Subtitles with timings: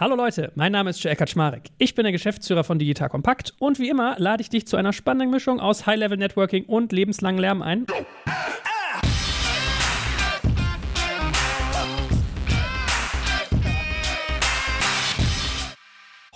[0.00, 1.64] Hallo Leute, mein Name ist Joe Kaczmarek.
[1.76, 4.94] Ich bin der Geschäftsführer von Digital Compact und wie immer lade ich dich zu einer
[4.94, 7.84] spannenden Mischung aus High-Level Networking und lebenslangen Lärm ein.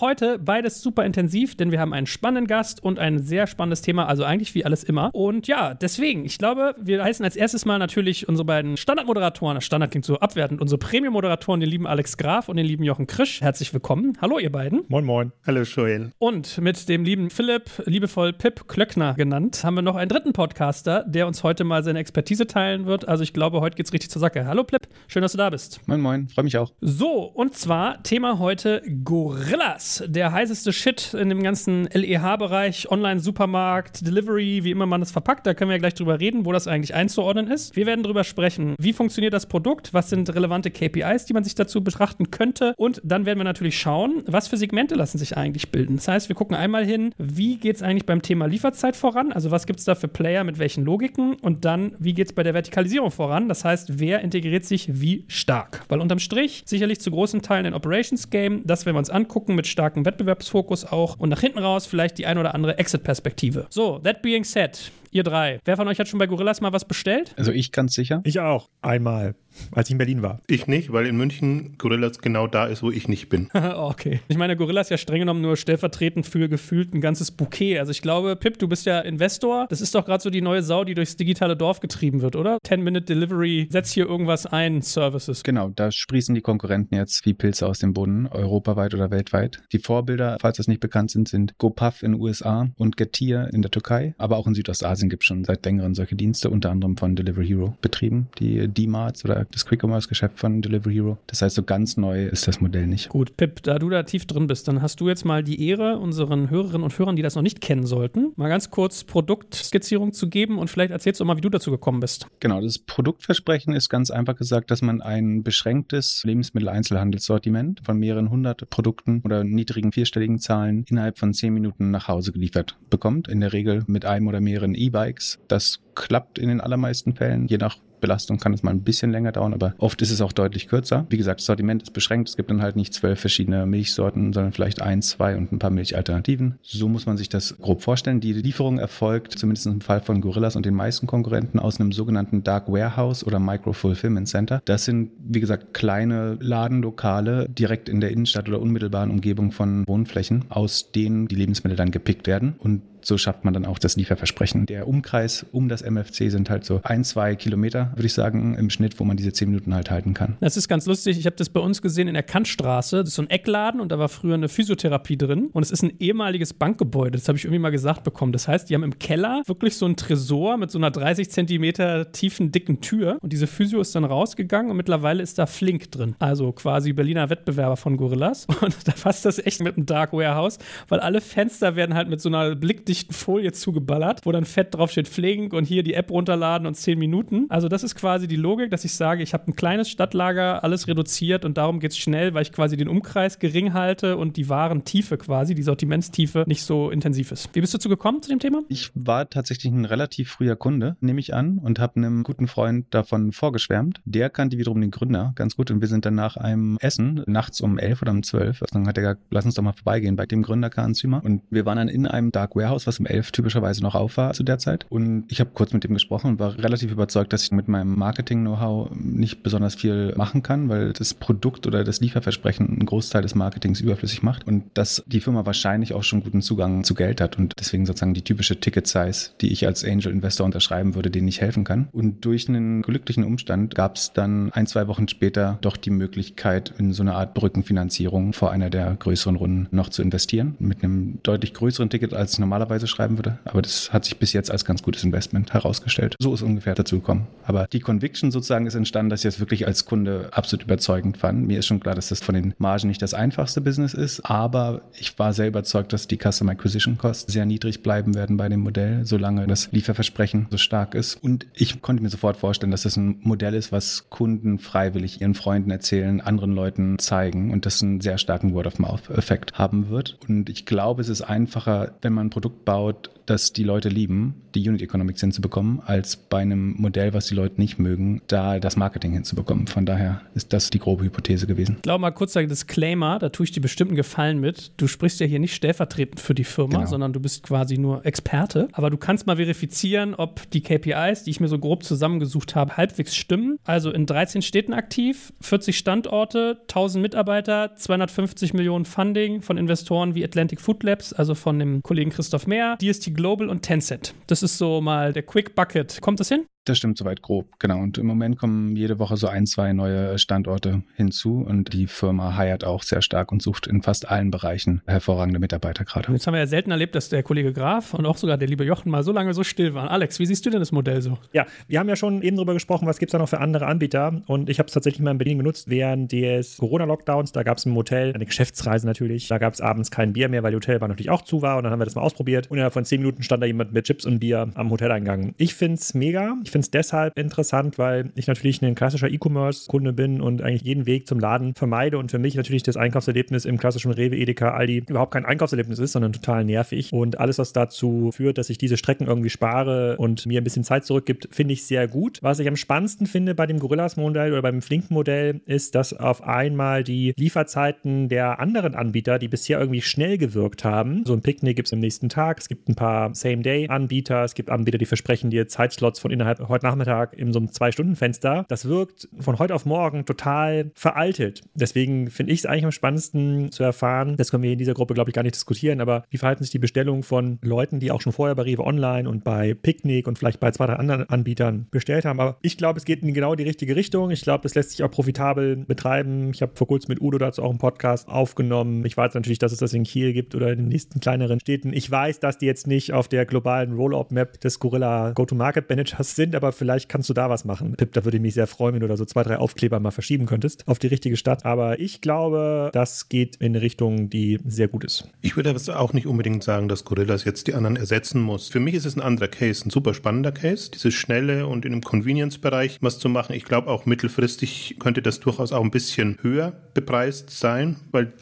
[0.00, 4.08] Heute beides super intensiv, denn wir haben einen spannenden Gast und ein sehr spannendes Thema,
[4.08, 5.10] also eigentlich wie alles immer.
[5.14, 9.64] Und ja, deswegen, ich glaube, wir heißen als erstes mal natürlich unsere beiden Standardmoderatoren, das
[9.64, 13.40] Standard klingt so abwertend, unsere Premium-Moderatoren, den lieben Alex Graf und den lieben Jochen Krisch.
[13.40, 14.18] Herzlich willkommen.
[14.20, 14.82] Hallo, ihr beiden.
[14.88, 15.30] Moin, moin.
[15.46, 16.10] Hallo, Joel.
[16.18, 21.04] Und mit dem lieben Philipp, liebevoll Pip Klöckner genannt, haben wir noch einen dritten Podcaster,
[21.06, 23.06] der uns heute mal seine Expertise teilen wird.
[23.06, 24.44] Also ich glaube, heute geht's richtig zur Sache.
[24.46, 24.88] Hallo, Pip.
[25.06, 25.86] Schön, dass du da bist.
[25.86, 26.28] Moin, moin.
[26.30, 26.72] Freue mich auch.
[26.80, 34.64] So, und zwar Thema heute Gorillas der heißeste Shit in dem ganzen LEH-Bereich, Online-Supermarkt, Delivery,
[34.64, 35.46] wie immer man das verpackt.
[35.46, 37.76] Da können wir ja gleich drüber reden, wo das eigentlich einzuordnen ist.
[37.76, 41.54] Wir werden drüber sprechen, wie funktioniert das Produkt, was sind relevante KPIs, die man sich
[41.54, 42.74] dazu betrachten könnte.
[42.76, 45.96] Und dann werden wir natürlich schauen, was für Segmente lassen sich eigentlich bilden.
[45.96, 49.32] Das heißt, wir gucken einmal hin, wie geht es eigentlich beim Thema Lieferzeit voran?
[49.32, 51.34] Also was gibt es da für Player mit welchen Logiken?
[51.34, 53.48] Und dann, wie geht es bei der Vertikalisierung voran?
[53.48, 55.82] Das heißt, wer integriert sich wie stark?
[55.88, 59.54] Weil unterm Strich sicherlich zu großen Teilen ein Operations Game, das werden wir uns angucken
[59.54, 63.66] mit starkem Wettbewerbsfokus auch und nach hinten raus vielleicht die ein oder andere Exit-Perspektive.
[63.70, 65.58] So, that being said, ihr drei.
[65.64, 67.34] Wer von euch hat schon bei Gorillas mal was bestellt?
[67.36, 68.20] Also ich ganz sicher.
[68.24, 68.68] Ich auch.
[68.82, 69.34] Einmal,
[69.72, 70.40] als ich in Berlin war.
[70.46, 73.50] Ich nicht, weil in München Gorillas genau da ist, wo ich nicht bin.
[73.54, 74.20] okay.
[74.28, 77.78] Ich meine, Gorillas ja streng genommen nur stellvertretend für gefühlt ein ganzes Bouquet.
[77.78, 79.66] Also ich glaube, Pip, du bist ja Investor.
[79.68, 82.58] Das ist doch gerade so die neue Sau, die durchs digitale Dorf getrieben wird, oder?
[82.66, 85.42] 10-Minute Delivery, setz hier irgendwas ein, Services.
[85.42, 89.62] Genau, da sprießen die Konkurrenten jetzt wie Pilze aus dem Boden, europaweit oder weltweit.
[89.72, 93.62] Die Vorbilder, falls das nicht bekannt sind, sind GoPuff in den USA und Getir in
[93.62, 96.70] der Türkei, aber auch in Südostasien Asien gibt es schon seit längerem solche Dienste, unter
[96.70, 101.18] anderem von Delivery Hero betrieben, die D-Marts oder das Quick-Commerce-Geschäft von Delivery Hero.
[101.26, 103.08] Das heißt, so ganz neu ist das Modell nicht.
[103.08, 105.98] Gut, Pip, da du da tief drin bist, dann hast du jetzt mal die Ehre,
[105.98, 110.28] unseren Hörerinnen und Hörern, die das noch nicht kennen sollten, mal ganz kurz Produktskizzierung zu
[110.28, 112.26] geben und vielleicht erzählst du mal, wie du dazu gekommen bist.
[112.40, 118.68] Genau, das Produktversprechen ist ganz einfach gesagt, dass man ein beschränktes Lebensmitteleinzelhandelssortiment von mehreren hundert
[118.70, 123.28] Produkten oder niedrigen vierstelligen Zahlen innerhalb von zehn Minuten nach Hause geliefert bekommt.
[123.28, 125.38] In der Regel mit einem oder mehreren E-Bikes.
[125.48, 129.32] Das klappt in den allermeisten Fällen, je nach Belastung kann es mal ein bisschen länger
[129.32, 131.06] dauern, aber oft ist es auch deutlich kürzer.
[131.08, 132.28] Wie gesagt, das Sortiment ist beschränkt.
[132.28, 135.70] Es gibt dann halt nicht zwölf verschiedene Milchsorten, sondern vielleicht ein, zwei und ein paar
[135.70, 136.58] Milchalternativen.
[136.60, 138.20] So muss man sich das grob vorstellen.
[138.20, 142.44] Die Lieferung erfolgt, zumindest im Fall von Gorillas und den meisten Konkurrenten, aus einem sogenannten
[142.44, 144.60] Dark Warehouse oder Micro Fulfillment Center.
[144.66, 150.44] Das sind, wie gesagt, kleine Ladenlokale direkt in der Innenstadt oder unmittelbaren Umgebung von Wohnflächen,
[150.50, 152.56] aus denen die Lebensmittel dann gepickt werden.
[152.58, 154.66] Und so schafft man dann auch das Lieferversprechen.
[154.66, 158.70] Der Umkreis um das MFC sind halt so ein, zwei Kilometer, würde ich sagen, im
[158.70, 160.36] Schnitt, wo man diese zehn Minuten halt halten kann.
[160.40, 161.18] Das ist ganz lustig.
[161.18, 162.98] Ich habe das bei uns gesehen in der Kantstraße.
[162.98, 165.50] Das ist so ein Eckladen und da war früher eine Physiotherapie drin.
[165.52, 167.12] Und es ist ein ehemaliges Bankgebäude.
[167.12, 168.32] Das habe ich irgendwie mal gesagt bekommen.
[168.32, 172.12] Das heißt, die haben im Keller wirklich so einen Tresor mit so einer 30 Zentimeter
[172.12, 173.18] tiefen, dicken Tür.
[173.20, 176.16] Und diese Physio ist dann rausgegangen und mittlerweile ist da Flink drin.
[176.18, 178.46] Also quasi Berliner Wettbewerber von Gorillas.
[178.60, 182.20] Und da fasst das echt mit einem Dark Warehouse, weil alle Fenster werden halt mit
[182.20, 182.54] so einer
[182.94, 186.74] blickdichten Folie zugeballert, wo dann fett drauf steht Flink und hier die App runterladen und
[186.74, 187.46] 10 Minuten.
[187.48, 190.86] Also das ist quasi die Logik, dass ich sage, ich habe ein kleines Stadtlager, alles
[190.86, 194.48] reduziert und darum geht es schnell, weil ich quasi den Umkreis gering halte und die
[194.48, 197.50] Warentiefe quasi, die Sortimentstiefe nicht so intensiv ist.
[197.52, 198.62] Wie bist du dazu gekommen zu dem Thema?
[198.68, 202.86] Ich war tatsächlich ein relativ früher Kunde, nehme ich an, und habe einem guten Freund
[202.90, 204.00] davon vorgeschwärmt.
[204.04, 207.60] Der kannte wiederum den Gründer ganz gut und wir sind dann nach einem Essen, nachts
[207.60, 210.16] um 11 oder um 12, also dann hat er gesagt, lass uns doch mal vorbeigehen
[210.16, 211.22] bei dem Gründer Kahn Zümer.
[211.24, 214.32] Und wir waren dann in einem Dark Warehouse, was um 11 typischerweise noch auf war
[214.32, 214.86] zu der Zeit.
[214.88, 217.96] Und ich habe kurz mit ihm gesprochen und war relativ überzeugt, dass ich mit meinem
[217.96, 223.34] Marketing-Know-how nicht besonders viel machen kann, weil das Produkt oder das Lieferversprechen einen Großteil des
[223.34, 227.38] Marketings überflüssig macht und dass die Firma wahrscheinlich auch schon guten Zugang zu Geld hat
[227.38, 231.64] und deswegen sozusagen die typische Ticket-Size, die ich als Angel-Investor unterschreiben würde, denen ich helfen
[231.64, 231.88] kann.
[231.92, 236.72] Und durch einen glücklichen Umstand gab es dann ein, zwei Wochen später doch die Möglichkeit,
[236.78, 240.54] in so eine Art Brückenfinanzierung vor einer der größeren Runden noch zu investieren.
[240.58, 242.38] Mit einem deutlich größeren Ticket, als ich
[242.74, 243.38] normalerweise schreiben würde.
[243.44, 246.14] Aber das hat sich bis jetzt als ganz gutes Investment herausgestellt.
[246.18, 247.26] So ist ungefähr dazu gekommen.
[247.44, 251.46] Aber die Conviction sozusagen ist entstanden, dass ich es wirklich als Kunde absolut überzeugend fand.
[251.46, 254.82] Mir ist schon klar, dass das von den Margen nicht das einfachste Business ist, aber
[254.98, 258.60] ich war sehr überzeugt, dass die Customer Acquisition Costs sehr niedrig bleiben werden bei dem
[258.60, 261.22] Modell, solange das Lieferversprechen so stark ist.
[261.22, 265.34] Und ich konnte mir sofort vorstellen, dass das ein Modell ist, was Kunden freiwillig ihren
[265.34, 270.18] Freunden erzählen, anderen Leuten zeigen und das einen sehr starken Word-of-Mouth-Effekt haben wird.
[270.28, 274.34] Und ich glaube, es ist einfacher, wenn man ein Produkt baut, das die Leute lieben,
[274.54, 278.76] die Unit Economics hinzubekommen, als bei einem Modell, was die Leute nicht mögen, da das
[278.76, 279.66] Marketing hinzubekommen.
[279.66, 281.76] Von daher ist das die grobe Hypothese gewesen.
[281.76, 284.72] Ich glaube mal kurz ein Disclaimer, da tue ich dir bestimmten Gefallen mit.
[284.76, 286.86] Du sprichst ja hier nicht stellvertretend für die Firma, Genau.
[286.86, 288.68] sondern du bist quasi nur Experte.
[288.72, 292.76] Aber du kannst mal verifizieren, ob die KPIs, die ich mir so grob zusammengesucht habe,
[292.76, 293.58] halbwegs stimmen.
[293.64, 300.24] Also in 13 Städten aktiv, 40 Standorte, 1000 Mitarbeiter, 250 Millionen Funding von Investoren wie
[300.24, 304.14] Atlantic Food Labs, also von dem Kollegen Christoph Mehr, DST Global und Tencent.
[304.26, 306.00] Das ist so mal der Quick Bucket.
[306.00, 306.46] Kommt das hin?
[306.64, 307.80] Das stimmt soweit grob, genau.
[307.80, 312.40] Und im Moment kommen jede Woche so ein, zwei neue Standorte hinzu und die Firma
[312.40, 316.10] hiert auch sehr stark und sucht in fast allen Bereichen hervorragende Mitarbeiter gerade.
[316.12, 318.64] Jetzt haben wir ja selten erlebt, dass der Kollege Graf und auch sogar der liebe
[318.64, 319.88] Jochen mal so lange so still waren.
[319.88, 321.18] Alex, wie siehst du denn das Modell so?
[321.32, 323.66] Ja, wir haben ja schon eben drüber gesprochen, was gibt es da noch für andere
[323.66, 324.22] Anbieter.
[324.26, 327.32] Und ich habe es tatsächlich mal in Berlin genutzt während des Corona-Lockdowns.
[327.32, 329.28] Da gab es im Hotel eine Geschäftsreise natürlich.
[329.28, 331.58] Da gab es abends kein Bier mehr, weil die Hotelbar natürlich auch zu war.
[331.58, 332.50] Und dann haben wir das mal ausprobiert.
[332.50, 335.34] Und innerhalb von zehn Minuten stand da jemand mit Chips und Bier am Hoteleingang.
[335.36, 336.36] Ich finde es mega.
[336.42, 340.86] Ich finde es deshalb interessant, weil ich natürlich ein klassischer E-Commerce-Kunde bin und eigentlich jeden
[340.86, 341.98] Weg zum Laden vermeide.
[341.98, 345.92] Und für mich natürlich das Einkaufserlebnis im klassischen Rewe, Edeka, Aldi überhaupt kein Einkaufserlebnis ist,
[345.92, 346.92] sondern total nervig.
[346.92, 350.62] Und alles, was dazu führt, dass ich diese Strecken irgendwie spare und mir ein bisschen
[350.62, 352.20] Zeit zurückgibt, finde ich sehr gut.
[352.22, 356.84] Was ich am spannendsten finde bei dem Gorillas-Modell oder beim Flink-Modell ist, dass auf einmal
[356.84, 361.66] die Lieferzeiten der anderen Anbieter, die bisher irgendwie schnell gewirkt haben, so ein Picknick gibt
[361.66, 365.48] es am nächsten Tag, es gibt ein paar Same-Day-Anbieter, es gibt Anbieter, die versprechen dir
[365.48, 368.44] Zeitslots von innerhalb heute Nachmittag in so einem Zwei-Stunden-Fenster.
[368.48, 371.42] Das wirkt von heute auf morgen total veraltet.
[371.54, 374.94] Deswegen finde ich es eigentlich am spannendsten zu erfahren, das können wir in dieser Gruppe,
[374.94, 378.00] glaube ich, gar nicht diskutieren, aber wie verhalten sich die Bestellungen von Leuten, die auch
[378.00, 381.66] schon vorher bei Rewe Online und bei Picknick und vielleicht bei zwei, drei anderen Anbietern
[381.70, 382.20] bestellt haben.
[382.20, 384.10] Aber ich glaube, es geht in genau die richtige Richtung.
[384.10, 386.30] Ich glaube, das lässt sich auch profitabel betreiben.
[386.30, 388.84] Ich habe vor kurzem mit Udo dazu auch einen Podcast aufgenommen.
[388.84, 391.72] Ich weiß natürlich, dass es das in Kiel gibt oder in den nächsten kleineren Städten.
[391.72, 396.52] Ich weiß, dass die jetzt nicht auf der globalen Rollout-Map des Gorilla Go-to-Market-Managers sind, aber
[396.52, 397.74] vielleicht kannst du da was machen.
[397.76, 399.90] Pip, da würde ich mich sehr freuen, wenn du da so zwei, drei Aufkleber mal
[399.90, 401.44] verschieben könntest auf die richtige Stadt.
[401.44, 405.08] Aber ich glaube, das geht in eine Richtung, die sehr gut ist.
[405.20, 408.48] Ich würde aber auch nicht unbedingt sagen, dass Gorillas jetzt die anderen ersetzen muss.
[408.48, 410.70] Für mich ist es ein anderer Case, ein super spannender Case.
[410.70, 413.34] Dieses schnelle und in dem Convenience-Bereich was zu machen.
[413.34, 418.12] Ich glaube auch mittelfristig könnte das durchaus auch ein bisschen höher bepreist sein, weil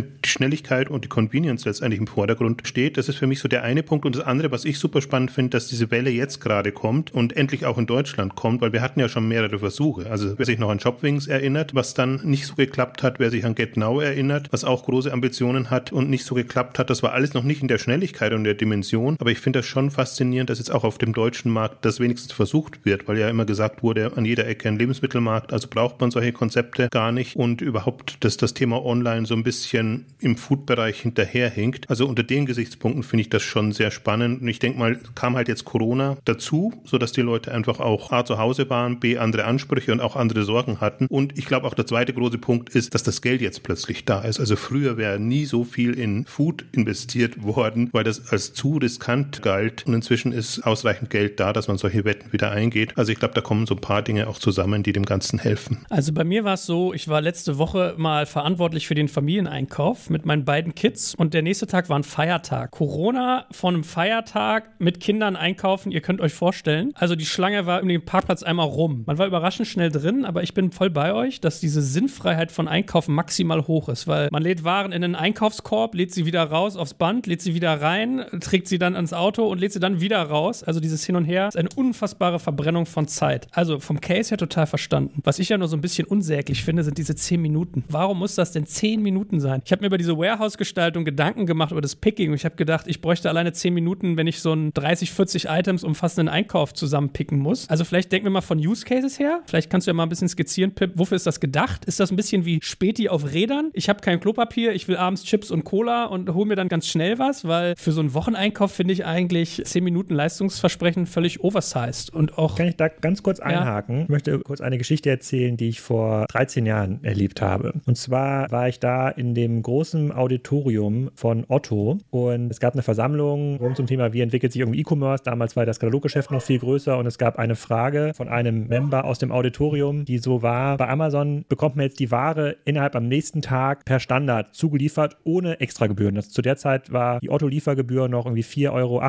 [0.00, 2.96] die Schnelligkeit und die Convenience letztendlich im Vordergrund steht.
[2.96, 4.06] Das ist für mich so der eine Punkt.
[4.06, 7.36] Und das andere, was ich super spannend finde, dass diese Welle jetzt gerade kommt und
[7.36, 10.10] endlich auch in Deutschland kommt, weil wir hatten ja schon mehrere Versuche.
[10.10, 13.44] Also wer sich noch an Shopwings erinnert, was dann nicht so geklappt hat, wer sich
[13.44, 17.12] an GetNow erinnert, was auch große Ambitionen hat und nicht so geklappt hat, das war
[17.12, 19.16] alles noch nicht in der Schnelligkeit und der Dimension.
[19.18, 22.32] Aber ich finde das schon faszinierend, dass jetzt auch auf dem deutschen Markt das wenigstens
[22.32, 26.10] versucht wird, weil ja immer gesagt wurde, an jeder Ecke ein Lebensmittelmarkt, also braucht man
[26.10, 29.81] solche Konzepte gar nicht und überhaupt, dass das Thema Online so ein bisschen
[30.22, 31.90] im Food-Bereich hinterherhinkt.
[31.90, 34.40] Also unter den Gesichtspunkten finde ich das schon sehr spannend.
[34.40, 38.24] Und ich denke mal, kam halt jetzt Corona dazu, sodass die Leute einfach auch A
[38.24, 41.06] zu Hause waren, B andere Ansprüche und auch andere Sorgen hatten.
[41.06, 44.20] Und ich glaube auch der zweite große Punkt ist, dass das Geld jetzt plötzlich da
[44.22, 44.40] ist.
[44.40, 49.42] Also früher wäre nie so viel in Food investiert worden, weil das als zu riskant
[49.42, 49.84] galt.
[49.86, 52.96] Und inzwischen ist ausreichend Geld da, dass man solche Wetten wieder eingeht.
[52.96, 55.84] Also ich glaube, da kommen so ein paar Dinge auch zusammen, die dem Ganzen helfen.
[55.90, 59.71] Also bei mir war es so, ich war letzte Woche mal verantwortlich für den Familieneinkauf
[60.10, 62.72] mit meinen beiden Kids und der nächste Tag war ein Feiertag.
[62.72, 66.92] Corona von einem Feiertag mit Kindern einkaufen, ihr könnt euch vorstellen.
[66.94, 69.04] Also die Schlange war um den Parkplatz einmal rum.
[69.06, 72.68] Man war überraschend schnell drin, aber ich bin voll bei euch, dass diese Sinnfreiheit von
[72.68, 76.76] Einkaufen maximal hoch ist, weil man lädt Waren in einen Einkaufskorb, lädt sie wieder raus
[76.76, 80.00] aufs Band, lädt sie wieder rein, trägt sie dann ans Auto und lädt sie dann
[80.00, 80.62] wieder raus.
[80.62, 83.48] Also dieses Hin und Her ist eine unfassbare Verbrennung von Zeit.
[83.52, 85.20] Also vom Case her total verstanden.
[85.24, 87.84] Was ich ja nur so ein bisschen unsäglich finde, sind diese 10 Minuten.
[87.88, 89.61] Warum muss das denn 10 Minuten sein?
[89.64, 92.86] Ich habe mir über diese Warehouse-Gestaltung Gedanken gemacht, über das Picking und ich habe gedacht,
[92.88, 97.38] ich bräuchte alleine 10 Minuten, wenn ich so einen 30, 40 Items umfassenden Einkauf zusammenpicken
[97.38, 97.68] muss.
[97.68, 99.40] Also vielleicht denken wir mal von Use Cases her.
[99.46, 100.92] Vielleicht kannst du ja mal ein bisschen skizzieren, Pip.
[100.94, 101.84] Wofür ist das gedacht?
[101.84, 103.70] Ist das ein bisschen wie Späti auf Rädern?
[103.72, 106.88] Ich habe kein Klopapier, ich will abends Chips und Cola und hole mir dann ganz
[106.88, 112.12] schnell was, weil für so einen Wocheneinkauf finde ich eigentlich 10 Minuten Leistungsversprechen völlig oversized
[112.12, 114.02] und auch Kann ich da ganz kurz einhaken?
[114.02, 117.74] Ich möchte kurz eine Geschichte erzählen, die ich vor 13 Jahren erlebt habe.
[117.86, 122.82] Und zwar war ich da in dem großen Auditorium von Otto und es gab eine
[122.82, 125.24] Versammlung rund zum Thema, wie entwickelt sich irgendwie E-Commerce.
[125.24, 129.04] Damals war das Kataloggeschäft noch viel größer und es gab eine Frage von einem Member
[129.04, 133.08] aus dem Auditorium, die so war, bei Amazon bekommt man jetzt die Ware innerhalb am
[133.08, 136.14] nächsten Tag per Standard zugeliefert, ohne Extragebühren.
[136.14, 139.02] Das, zu der Zeit war die Otto-Liefergebühr noch irgendwie 4,80 Euro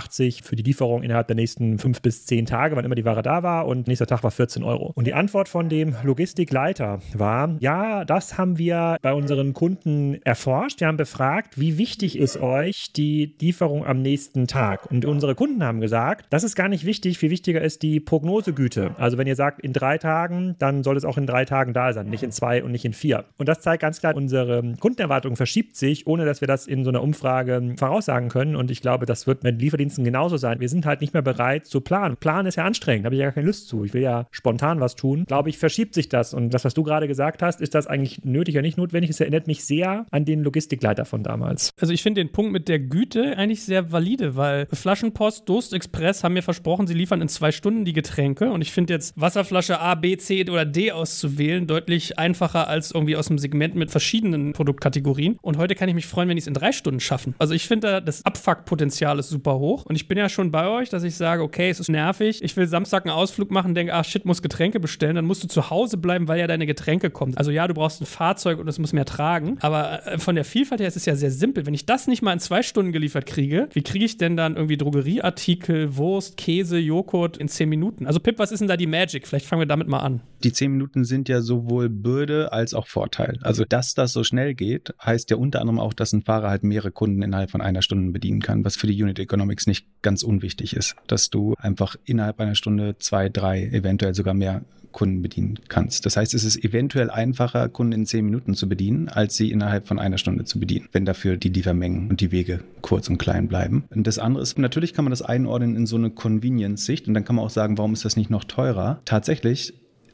[0.43, 3.43] für die Lieferung innerhalb der nächsten fünf bis zehn Tage, wann immer die Ware da
[3.43, 4.91] war und nächster Tag war 14 Euro.
[4.95, 10.79] Und die Antwort von dem Logistikleiter war, ja, das haben wir bei unseren Kunden erforscht,
[10.79, 14.89] wir haben befragt, wie wichtig ist euch die Lieferung am nächsten Tag?
[14.91, 18.95] Und unsere Kunden haben gesagt, das ist gar nicht wichtig, viel wichtiger ist die Prognosegüte.
[18.97, 21.93] Also wenn ihr sagt, in drei Tagen, dann soll es auch in drei Tagen da
[21.93, 23.25] sein, nicht in zwei und nicht in vier.
[23.37, 26.89] Und das zeigt ganz klar, unsere Kundenerwartung verschiebt sich, ohne dass wir das in so
[26.89, 28.55] einer Umfrage voraussagen können.
[28.55, 30.59] Und ich glaube, das wird mit Lieferdiensten genauso sein.
[30.59, 32.17] Wir sind halt nicht mehr bereit zu planen.
[32.17, 33.83] Planen ist ja anstrengend, habe ich ja gar keine Lust zu.
[33.83, 35.25] Ich will ja spontan was tun.
[35.25, 36.33] Glaube ich, verschiebt sich das.
[36.33, 39.09] Und das, was du gerade gesagt hast, ist das eigentlich nötig oder nicht notwendig?
[39.09, 41.73] Es erinnert mich sehr an den Logistikleiter von damals.
[41.79, 46.23] Also ich finde den Punkt mit der Güte eigentlich sehr valide, weil Flaschenpost, Durst Express
[46.23, 48.51] haben mir versprochen, sie liefern in zwei Stunden die Getränke.
[48.51, 53.15] Und ich finde jetzt Wasserflasche A, B, C oder D auszuwählen deutlich einfacher als irgendwie
[53.15, 55.37] aus dem Segment mit verschiedenen Produktkategorien.
[55.41, 57.33] Und heute kann ich mich freuen, wenn ich es in drei Stunden schaffen.
[57.39, 59.85] Also ich finde, das Abfuckpotenzial ist super hoch.
[59.85, 62.43] Und ich bin ja schon bei euch, dass ich sage, okay, es ist nervig.
[62.43, 65.15] Ich will Samstag einen Ausflug machen, denke, ach shit, muss Getränke bestellen.
[65.15, 67.35] Dann musst du zu Hause bleiben, weil ja deine Getränke kommen.
[67.35, 69.57] Also ja, du brauchst ein Fahrzeug und es muss mehr tragen.
[69.61, 71.65] Aber äh, von der Vielfalt her ist es ja sehr simpel.
[71.65, 74.55] Wenn ich das nicht mal in zwei Stunden geliefert kriege, wie kriege ich denn dann
[74.55, 78.07] irgendwie Drogerieartikel, Wurst, Käse, Joghurt in zehn Minuten?
[78.07, 79.27] Also Pip, was ist denn da die Magic?
[79.27, 80.21] Vielleicht fangen wir damit mal an.
[80.43, 83.37] Die zehn Minuten sind ja sowohl Bürde als auch Vorteil.
[83.41, 86.63] Also, dass das so schnell geht, heißt ja unter anderem auch, dass ein Fahrer halt
[86.63, 90.23] mehrere Kunden innerhalb von einer Stunde bedienen kann, was für die Unit Economics nicht ganz
[90.23, 90.95] unwichtig ist.
[91.07, 94.63] Dass du einfach innerhalb einer Stunde zwei, drei, eventuell sogar mehr
[94.93, 96.05] Kunden bedienen kannst.
[96.05, 99.87] Das heißt, es ist eventuell einfacher, Kunden in zehn Minuten zu bedienen, als sie innerhalb
[99.87, 103.47] von einer Stunde zu bedienen, wenn dafür die Liefermengen und die Wege kurz und klein
[103.47, 103.83] bleiben.
[103.89, 107.25] Und das andere ist, natürlich kann man das einordnen in so eine Convenience-Sicht und dann
[107.25, 109.01] kann man auch sagen, warum ist das nicht noch teurer?
[109.03, 109.73] Tatsächlich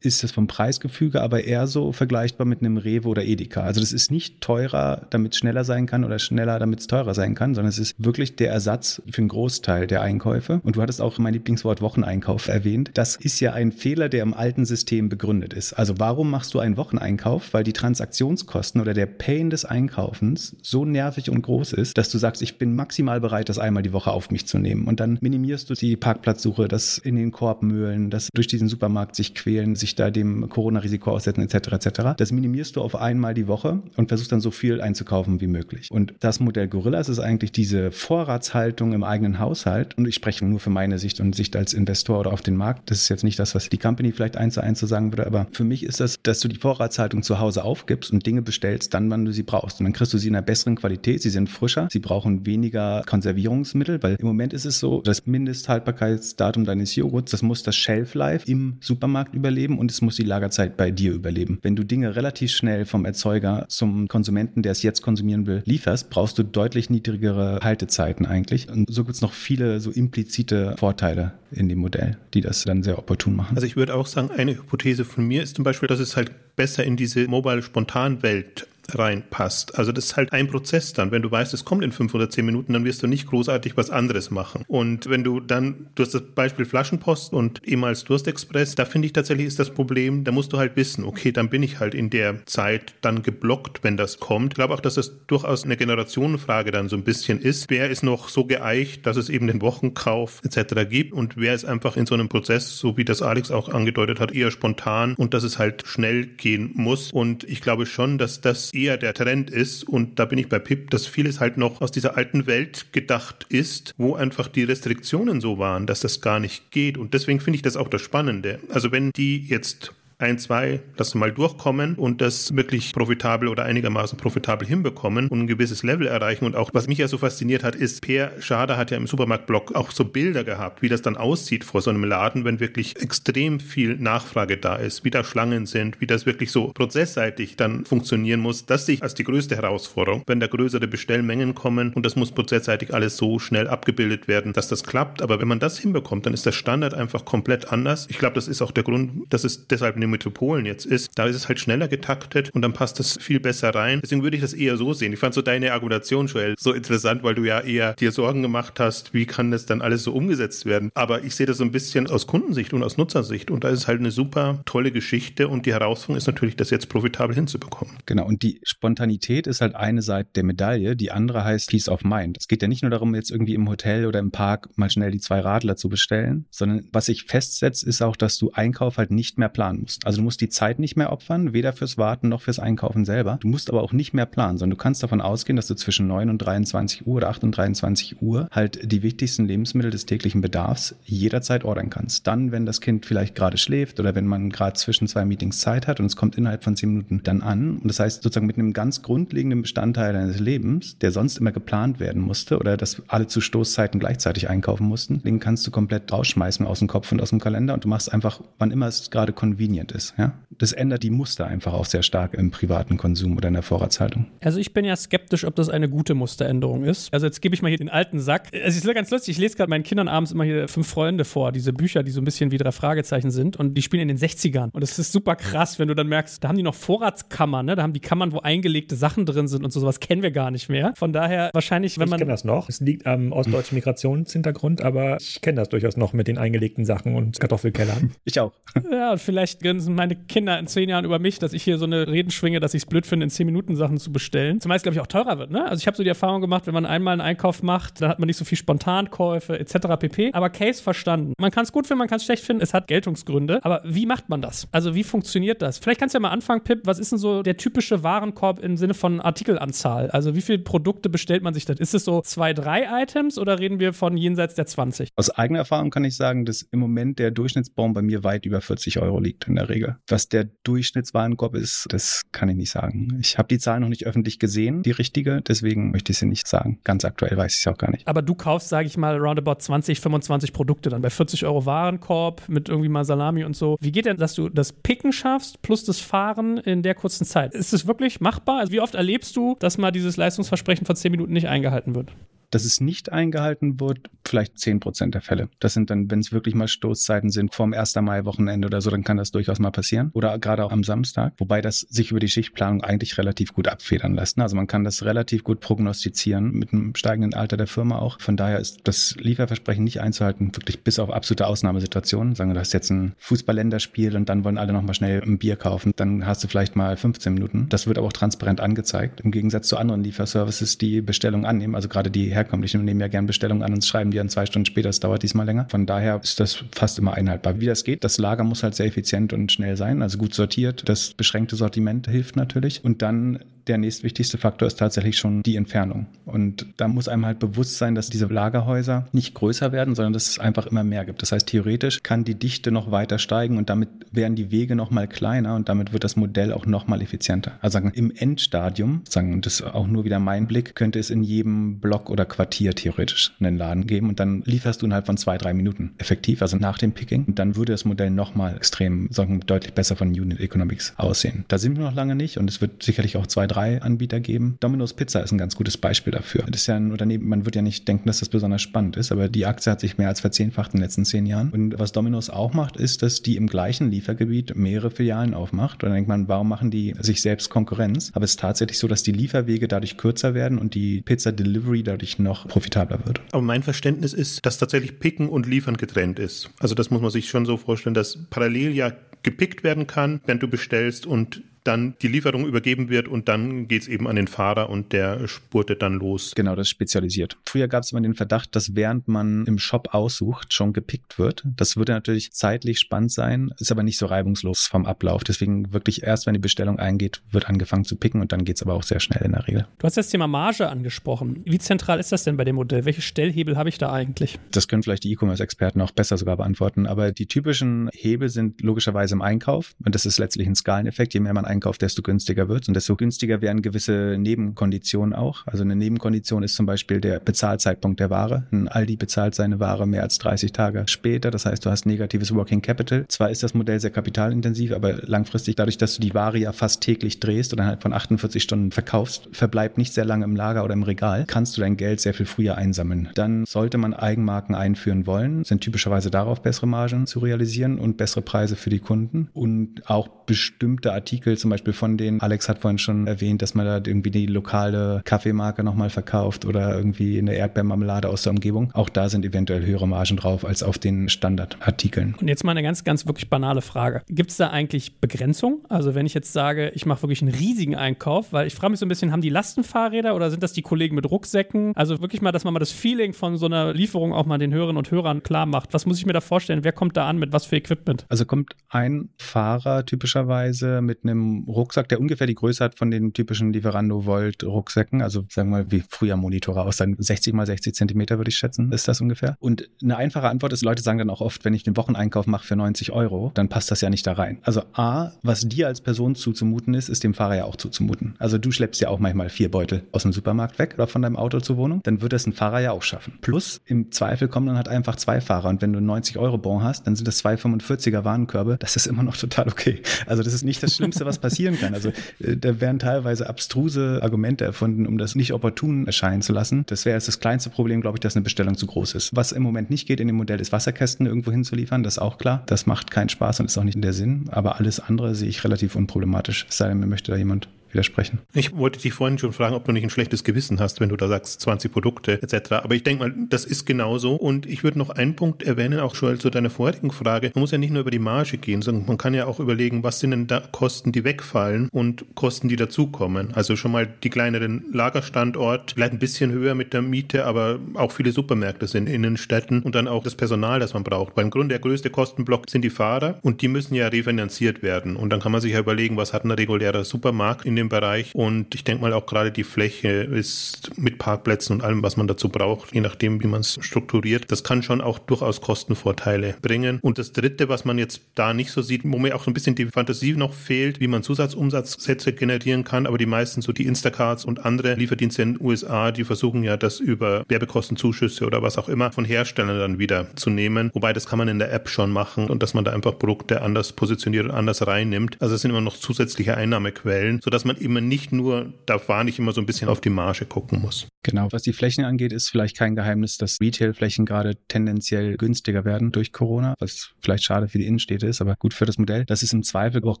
[0.04, 3.62] ist das vom Preisgefüge aber eher so vergleichbar mit einem Rewe oder Edeka.
[3.62, 7.14] Also das ist nicht teurer, damit es schneller sein kann oder schneller, damit es teurer
[7.14, 10.60] sein kann, sondern es ist wirklich der Ersatz für einen Großteil der Einkäufe.
[10.62, 12.90] Und du hattest auch mein Lieblingswort Wocheneinkauf erwähnt.
[12.94, 15.72] Das ist ja ein Fehler, der im alten System begründet ist.
[15.72, 17.54] Also warum machst du einen Wocheneinkauf?
[17.54, 22.18] Weil die Transaktionskosten oder der Pain des Einkaufens so nervig und groß ist, dass du
[22.18, 24.86] sagst, ich bin maximal bereit, das einmal die Woche auf mich zu nehmen.
[24.86, 29.16] Und dann minimierst du die Parkplatzsuche, das in den Korb mühlen, das durch diesen Supermarkt
[29.16, 31.72] sich quälen, sich da dem Corona-Risiko aussetzen etc.
[31.72, 32.00] etc.
[32.16, 35.90] Das minimierst du auf einmal die Woche und versuchst dann so viel einzukaufen wie möglich.
[35.90, 39.96] Und das Modell Gorillas ist eigentlich diese Vorratshaltung im eigenen Haushalt.
[39.96, 42.90] Und ich spreche nur für meine Sicht und Sicht als Investor oder auf den Markt.
[42.90, 45.26] Das ist jetzt nicht das, was die Company vielleicht eins zu eins so sagen würde,
[45.26, 48.94] aber für mich ist das, dass du die Vorratshaltung zu Hause aufgibst und Dinge bestellst,
[48.94, 49.80] dann, wann du sie brauchst.
[49.80, 53.02] Und dann kriegst du sie in einer besseren Qualität, sie sind frischer, sie brauchen weniger
[53.06, 58.14] Konservierungsmittel, weil im Moment ist es so, das Mindesthaltbarkeitsdatum deines Joghurts, das muss das Shelf
[58.14, 61.58] Life im Supermarkt überleben und es muss die Lagerzeit bei dir überleben.
[61.60, 66.08] Wenn du Dinge relativ schnell vom Erzeuger zum Konsumenten, der es jetzt konsumieren will, lieferst,
[66.08, 68.70] brauchst du deutlich niedrigere Haltezeiten eigentlich.
[68.70, 72.82] Und so gibt es noch viele so implizite Vorteile in dem Modell, die das dann
[72.82, 73.56] sehr opportun machen.
[73.56, 76.32] Also ich würde auch sagen, eine Hypothese von mir ist zum Beispiel, dass es halt
[76.56, 79.78] besser in diese mobile-spontan-Welt reinpasst.
[79.78, 81.10] Also das ist halt ein Prozess dann.
[81.10, 83.76] Wenn du weißt, es kommt in fünf oder zehn Minuten, dann wirst du nicht großartig
[83.76, 84.64] was anderes machen.
[84.68, 89.12] Und wenn du dann, du hast das Beispiel Flaschenpost und ehemals Durstexpress, da finde ich
[89.12, 92.10] tatsächlich ist das Problem, da musst du halt wissen, okay, dann bin ich halt in
[92.10, 94.52] der Zeit dann geblockt, wenn das kommt.
[94.52, 97.66] Ich glaube auch, dass das durchaus eine Generationenfrage dann so ein bisschen ist.
[97.68, 100.88] Wer ist noch so geeicht, dass es eben den Wochenkauf etc.
[100.88, 104.20] gibt und wer ist einfach in so einem Prozess, so wie das Alex auch angedeutet
[104.20, 107.12] hat, eher spontan und dass es halt schnell gehen muss.
[107.12, 109.84] Und ich glaube schon, dass das eher der Trend ist.
[109.84, 113.46] Und da bin ich bei Pip, dass vieles halt noch aus dieser alten Welt gedacht
[113.48, 116.98] ist, wo einfach die Restriktionen so waren, dass das gar nicht geht.
[116.98, 118.58] Und deswegen finde ich das auch das Spannende.
[118.68, 124.18] Also wenn die jetzt ein, zwei, lass mal durchkommen und das wirklich profitabel oder einigermaßen
[124.18, 126.44] profitabel hinbekommen und ein gewisses Level erreichen.
[126.44, 129.74] Und auch, was mich ja so fasziniert hat, ist, Per Schader hat ja im Supermarktblog
[129.74, 133.60] auch so Bilder gehabt, wie das dann aussieht vor so einem Laden, wenn wirklich extrem
[133.60, 138.40] viel Nachfrage da ist, wie da Schlangen sind, wie das wirklich so prozessseitig dann funktionieren
[138.40, 138.66] muss.
[138.66, 142.32] Das sehe ich als die größte Herausforderung, wenn da größere Bestellmengen kommen und das muss
[142.32, 145.22] prozessseitig alles so schnell abgebildet werden, dass das klappt.
[145.22, 148.06] Aber wenn man das hinbekommt, dann ist der Standard einfach komplett anders.
[148.10, 151.26] Ich glaube, das ist auch der Grund, dass es deshalb eine Metropolen jetzt ist, da
[151.26, 154.00] ist es halt schneller getaktet und dann passt das viel besser rein.
[154.02, 155.12] Deswegen würde ich das eher so sehen.
[155.12, 158.78] Ich fand so deine Argumentation, Joel, so interessant, weil du ja eher dir Sorgen gemacht
[158.78, 160.90] hast, wie kann das dann alles so umgesetzt werden.
[160.94, 163.88] Aber ich sehe das so ein bisschen aus Kundensicht und aus Nutzersicht und da ist
[163.88, 167.96] halt eine super tolle Geschichte und die Herausforderung ist natürlich, das jetzt profitabel hinzubekommen.
[168.06, 172.04] Genau, und die Spontanität ist halt eine Seite der Medaille, die andere heißt Peace of
[172.04, 172.36] Mind.
[172.38, 175.10] Es geht ja nicht nur darum, jetzt irgendwie im Hotel oder im Park mal schnell
[175.10, 179.10] die zwei Radler zu bestellen, sondern was sich festsetzt, ist auch, dass du Einkauf halt
[179.10, 179.93] nicht mehr planen musst.
[179.94, 180.06] Musst.
[180.06, 183.38] Also du musst die Zeit nicht mehr opfern, weder fürs Warten noch fürs Einkaufen selber.
[183.40, 186.06] Du musst aber auch nicht mehr planen, sondern du kannst davon ausgehen, dass du zwischen
[186.06, 190.40] 9 und 23 Uhr oder 8 und 23 Uhr halt die wichtigsten Lebensmittel des täglichen
[190.40, 192.26] Bedarfs jederzeit ordern kannst.
[192.26, 195.86] Dann, wenn das Kind vielleicht gerade schläft oder wenn man gerade zwischen zwei Meetings Zeit
[195.86, 197.78] hat und es kommt innerhalb von 10 Minuten dann an.
[197.78, 202.00] Und das heißt sozusagen mit einem ganz grundlegenden Bestandteil deines Lebens, der sonst immer geplant
[202.00, 206.66] werden musste oder dass alle zu Stoßzeiten gleichzeitig einkaufen mussten, den kannst du komplett rausschmeißen
[206.66, 209.32] aus dem Kopf und aus dem Kalender und du machst einfach, wann immer es gerade
[209.32, 210.14] convenient ist.
[210.18, 210.34] Ja?
[210.50, 214.26] Das ändert die Muster einfach auch sehr stark im privaten Konsum oder in der Vorratshaltung.
[214.40, 217.12] Also ich bin ja skeptisch, ob das eine gute Musteränderung ist.
[217.12, 218.48] Also jetzt gebe ich mal hier den alten Sack.
[218.52, 221.52] Es ist ganz lustig, ich lese gerade meinen Kindern abends immer hier fünf Freunde vor,
[221.52, 224.18] diese Bücher, die so ein bisschen wie drei Fragezeichen sind und die spielen in den
[224.18, 224.70] 60ern.
[224.72, 227.76] Und es ist super krass, wenn du dann merkst, da haben die noch Vorratskammern, ne?
[227.76, 230.50] Da haben die Kammern, wo eingelegte Sachen drin sind und so sowas kennen wir gar
[230.50, 230.92] nicht mehr.
[230.96, 232.18] Von daher wahrscheinlich, wenn man.
[232.18, 232.68] Ich kenne das noch.
[232.68, 237.14] Es liegt am ostdeutschen Migrationshintergrund, aber ich kenne das durchaus noch mit den eingelegten Sachen
[237.14, 238.12] und Kartoffelkellern.
[238.24, 238.52] Ich auch.
[238.90, 241.84] Ja, und vielleicht grinsen meine Kinder in zehn Jahren über mich, dass ich hier so
[241.84, 244.60] eine Reden schwinge, dass ich es blöd finde, in zehn Minuten Sachen zu bestellen.
[244.60, 245.64] Zumeist, glaube ich, auch teurer wird, ne?
[245.64, 248.20] Also ich habe so die Erfahrung gemacht, wenn man einmal einen Einkauf macht, dann hat
[248.20, 249.74] man nicht so viel Spontankäufe etc.
[249.98, 250.30] pp.
[250.32, 251.32] Aber Case verstanden.
[251.38, 253.64] Man kann es gut finden, man kann es schlecht finden, es hat Geltungsgründe.
[253.64, 254.68] Aber wie macht man das?
[254.70, 255.78] Also wie funktioniert das?
[255.78, 258.76] Vielleicht kannst du ja mal anfangen, Pip, was ist denn so der typische Warenkorb im
[258.76, 260.10] Sinne von Artikelanzahl?
[260.10, 261.72] Also wie viele Produkte bestellt man sich da?
[261.72, 265.08] Ist es so zwei, drei Items oder reden wir von jenseits der 20?
[265.16, 268.60] Aus eigener Erfahrung kann ich sagen, dass im Moment der Durchschnittsbaum bei mir weit über
[268.60, 269.96] 40 Euro liegt in der Regel.
[270.08, 273.18] Was der Durchschnittswarenkorb ist, das kann ich nicht sagen.
[273.20, 276.46] Ich habe die Zahl noch nicht öffentlich gesehen, die richtige, deswegen möchte ich sie nicht
[276.46, 276.78] sagen.
[276.84, 278.06] Ganz aktuell weiß ich es auch gar nicht.
[278.06, 282.48] Aber du kaufst, sage ich mal, roundabout 20, 25 Produkte dann bei 40 Euro Warenkorb
[282.48, 283.76] mit irgendwie mal Salami und so.
[283.80, 287.54] Wie geht denn, dass du das Picken schaffst plus das Fahren in der kurzen Zeit?
[287.54, 288.60] Ist es wirklich machbar?
[288.60, 292.12] Also wie oft erlebst du, dass mal dieses Leistungsversprechen von 10 Minuten nicht eingehalten wird?
[292.54, 295.48] Dass es nicht eingehalten wird, vielleicht 10 Prozent der Fälle.
[295.58, 297.96] Das sind dann, wenn es wirklich mal Stoßzeiten sind, vorm 1.
[297.96, 300.10] Mai-Wochenende oder so, dann kann das durchaus mal passieren.
[300.14, 304.14] Oder gerade auch am Samstag, wobei das sich über die Schichtplanung eigentlich relativ gut abfedern
[304.14, 304.38] lässt.
[304.38, 308.20] Also man kann das relativ gut prognostizieren mit dem steigenden Alter der Firma auch.
[308.20, 312.34] Von daher ist das Lieferversprechen nicht einzuhalten, wirklich bis auf absolute Ausnahmesituationen.
[312.34, 315.56] Sagen wir, du hast jetzt ein Fußballländerspiel und dann wollen alle nochmal schnell ein Bier
[315.56, 315.92] kaufen.
[315.96, 317.68] Dann hast du vielleicht mal 15 Minuten.
[317.68, 319.20] Das wird aber auch transparent angezeigt.
[319.20, 323.26] Im Gegensatz zu anderen Lieferservices, die Bestellungen annehmen, also gerade die herkömmlichen nehmen ja gerne
[323.26, 324.88] Bestellungen an und schreiben die dann zwei Stunden später.
[324.88, 325.66] Das dauert diesmal länger.
[325.68, 327.60] Von daher ist das fast immer einhaltbar.
[327.60, 330.88] Wie das geht, das Lager muss halt sehr effizient und schnell sein, also gut sortiert.
[330.88, 332.84] Das beschränkte Sortiment hilft natürlich.
[332.84, 336.06] Und dann der nächstwichtigste Faktor ist tatsächlich schon die Entfernung.
[336.24, 340.28] Und da muss einem halt bewusst sein, dass diese Lagerhäuser nicht größer werden, sondern dass
[340.28, 341.22] es einfach immer mehr gibt.
[341.22, 344.90] Das heißt, theoretisch kann die Dichte noch weiter steigen und damit werden die Wege noch
[344.90, 347.52] mal kleiner und damit wird das Modell auch noch mal effizienter.
[347.60, 351.10] Also sagen, im Endstadium, sagen, und das ist auch nur wieder mein Blick, könnte es
[351.10, 355.16] in jedem Block oder Quartier theoretisch einen Laden geben und dann lieferst du innerhalb von
[355.16, 357.24] zwei, drei Minuten effektiv, also nach dem Picking.
[357.24, 361.44] Und dann würde das Modell noch mal extrem, sagen, deutlich besser von Unit Economics aussehen.
[361.48, 364.56] Da sind wir noch lange nicht und es wird sicherlich auch zwei, drei Anbieter geben.
[364.60, 366.44] Domino's Pizza ist ein ganz gutes Beispiel dafür.
[366.48, 369.12] Das ist ja ein Unternehmen, man wird ja nicht denken, dass das besonders spannend ist,
[369.12, 371.50] aber die Aktie hat sich mehr als verzehnfacht in den letzten zehn Jahren.
[371.50, 375.82] Und was Domino's auch macht, ist, dass die im gleichen Liefergebiet mehrere Filialen aufmacht.
[375.82, 378.10] Und dann denkt man, warum machen die sich selbst Konkurrenz?
[378.14, 381.82] Aber es ist tatsächlich so, dass die Lieferwege dadurch kürzer werden und die Pizza Delivery
[381.82, 383.20] dadurch noch profitabler wird.
[383.32, 386.50] Aber mein Verständnis ist, dass tatsächlich Picken und Liefern getrennt ist.
[386.58, 390.42] Also das muss man sich schon so vorstellen, dass parallel ja gepickt werden kann, während
[390.42, 394.28] du bestellst und dann die Lieferung übergeben wird und dann geht es eben an den
[394.28, 396.32] Fahrer und der spurtet dann los.
[396.34, 397.36] Genau, das ist spezialisiert.
[397.46, 401.42] Früher gab es immer den Verdacht, dass während man im Shop aussucht, schon gepickt wird.
[401.56, 405.24] Das würde natürlich zeitlich spannend sein, ist aber nicht so reibungslos vom Ablauf.
[405.24, 408.62] Deswegen wirklich erst, wenn die Bestellung eingeht, wird angefangen zu picken und dann geht es
[408.62, 409.66] aber auch sehr schnell in der Regel.
[409.78, 411.42] Du hast das Thema Marge angesprochen.
[411.44, 412.84] Wie zentral ist das denn bei dem Modell?
[412.84, 414.38] Welche Stellhebel habe ich da eigentlich?
[414.50, 419.14] Das können vielleicht die E-Commerce-Experten auch besser sogar beantworten, aber die typischen Hebel sind logischerweise
[419.14, 421.14] im Einkauf und das ist letztlich ein Skaleneffekt.
[421.14, 425.46] Je mehr man einkauft, desto günstiger wird und desto günstiger werden gewisse Nebenkonditionen auch.
[425.46, 428.46] Also eine Nebenkondition ist zum Beispiel der Bezahlzeitpunkt der Ware.
[428.52, 431.30] Ein Aldi bezahlt seine Ware mehr als 30 Tage später.
[431.30, 433.04] Das heißt, du hast negatives Working Capital.
[433.08, 436.82] Zwar ist das Modell sehr kapitalintensiv, aber langfristig dadurch, dass du die Ware ja fast
[436.82, 440.74] täglich drehst oder halt von 48 Stunden verkaufst, verbleibt nicht sehr lange im Lager oder
[440.74, 443.08] im Regal, kannst du dein Geld sehr viel früher einsammeln.
[443.14, 448.22] Dann sollte man Eigenmarken einführen wollen, sind typischerweise darauf bessere Margen zu realisieren und bessere
[448.22, 452.78] Preise für die Kunden und auch bestimmte Artikel zum Beispiel von denen, Alex hat vorhin
[452.78, 458.08] schon erwähnt, dass man da irgendwie die lokale Kaffeemarke nochmal verkauft oder irgendwie eine Erdbeermarmelade
[458.08, 458.70] aus der Umgebung.
[458.72, 462.14] Auch da sind eventuell höhere Margen drauf als auf den Standardartikeln.
[462.18, 464.00] Und jetzt mal eine ganz, ganz wirklich banale Frage.
[464.08, 465.66] Gibt es da eigentlich Begrenzung?
[465.68, 468.80] Also wenn ich jetzt sage, ich mache wirklich einen riesigen Einkauf, weil ich frage mich
[468.80, 471.72] so ein bisschen, haben die Lastenfahrräder oder sind das die Kollegen mit Rucksäcken?
[471.76, 474.54] Also wirklich mal, dass man mal das Feeling von so einer Lieferung auch mal den
[474.54, 475.74] Hörerinnen und Hörern klar macht.
[475.74, 476.64] Was muss ich mir da vorstellen?
[476.64, 478.06] Wer kommt da an mit was für Equipment?
[478.08, 483.12] Also kommt ein Fahrer typischerweise mit einem Rucksack, der ungefähr die Größe hat von den
[483.12, 485.02] typischen Lieferando Volt Rucksäcken.
[485.02, 486.76] Also sagen wir mal, wie früher Monitore aus.
[486.76, 489.36] 60 mal 60 Zentimeter würde ich schätzen, ist das ungefähr.
[489.40, 492.46] Und eine einfache Antwort ist, Leute sagen dann auch oft, wenn ich den Wocheneinkauf mache
[492.46, 494.38] für 90 Euro, dann passt das ja nicht da rein.
[494.42, 498.14] Also A, was dir als Person zuzumuten ist, ist dem Fahrer ja auch zuzumuten.
[498.18, 501.16] Also du schleppst ja auch manchmal vier Beutel aus dem Supermarkt weg oder von deinem
[501.16, 503.18] Auto zur Wohnung, dann wird das ein Fahrer ja auch schaffen.
[503.20, 506.62] Plus im Zweifel kommen dann halt einfach zwei Fahrer und wenn du 90 Euro Bon
[506.62, 508.56] hast, dann sind das zwei 45er Warenkörbe.
[508.58, 509.82] Das ist immer noch total okay.
[510.06, 511.72] Also das ist nicht das Schlimmste, was passieren kann.
[511.72, 511.88] Also
[512.20, 516.64] äh, da werden teilweise abstruse Argumente erfunden, um das nicht opportun erscheinen zu lassen.
[516.66, 519.16] Das wäre jetzt das kleinste Problem, glaube ich, dass eine Bestellung zu groß ist.
[519.16, 522.18] Was im Moment nicht geht in dem Modell ist Wasserkästen irgendwo hinzuliefern, das ist auch
[522.18, 522.42] klar.
[522.46, 524.26] Das macht keinen Spaß und ist auch nicht in der Sinn.
[524.30, 526.44] Aber alles andere sehe ich relativ unproblematisch.
[526.48, 528.20] Es sei denn, mir möchte da jemand widersprechen.
[528.32, 530.96] Ich wollte dich vorhin schon fragen, ob du nicht ein schlechtes Gewissen hast, wenn du
[530.96, 532.52] da sagst 20 Produkte etc.
[532.52, 534.14] Aber ich denke mal, das ist genauso.
[534.14, 537.30] Und ich würde noch einen Punkt erwähnen, auch schon zu deiner vorherigen Frage.
[537.34, 539.82] Man muss ja nicht nur über die Marge gehen, sondern man kann ja auch überlegen,
[539.82, 543.34] was sind denn da Kosten, die wegfallen und Kosten, die dazukommen.
[543.34, 547.92] Also schon mal die kleineren Lagerstandort, vielleicht ein bisschen höher mit der Miete, aber auch
[547.92, 551.16] viele Supermärkte sind in Innenstädten und dann auch das Personal, das man braucht.
[551.16, 554.96] Weil im Grunde der größte Kostenblock sind die Fahrer und die müssen ja refinanziert werden.
[554.96, 558.14] Und dann kann man sich ja überlegen, was hat ein regulärer Supermarkt in dem Bereich.
[558.14, 562.06] Und ich denke mal auch gerade die Fläche ist mit Parkplätzen und allem, was man
[562.06, 564.30] dazu braucht, je nachdem, wie man es strukturiert.
[564.30, 566.78] Das kann schon auch durchaus Kostenvorteile bringen.
[566.82, 569.34] Und das Dritte, was man jetzt da nicht so sieht, wo mir auch so ein
[569.34, 572.86] bisschen die Fantasie noch fehlt, wie man Zusatzumsatzsätze generieren kann.
[572.86, 576.56] Aber die meisten, so die Instacarts und andere Lieferdienste in den USA, die versuchen ja,
[576.56, 580.70] das über Werbekostenzuschüsse oder was auch immer von Herstellern dann wieder zu nehmen.
[580.74, 583.42] Wobei das kann man in der App schon machen und dass man da einfach Produkte
[583.42, 585.16] anders positioniert und anders reinnimmt.
[585.20, 589.18] Also es sind immer noch zusätzliche Einnahmequellen, sodass man immer nicht nur, da war nicht
[589.18, 590.88] immer so ein bisschen auf die Marge gucken muss.
[591.02, 595.92] Genau, was die Flächen angeht, ist vielleicht kein Geheimnis, dass Retail-Flächen gerade tendenziell günstiger werden
[595.92, 599.04] durch Corona, was vielleicht schade für die Innenstädte ist, aber gut für das Modell.
[599.04, 600.00] Das ist im Zweifel auch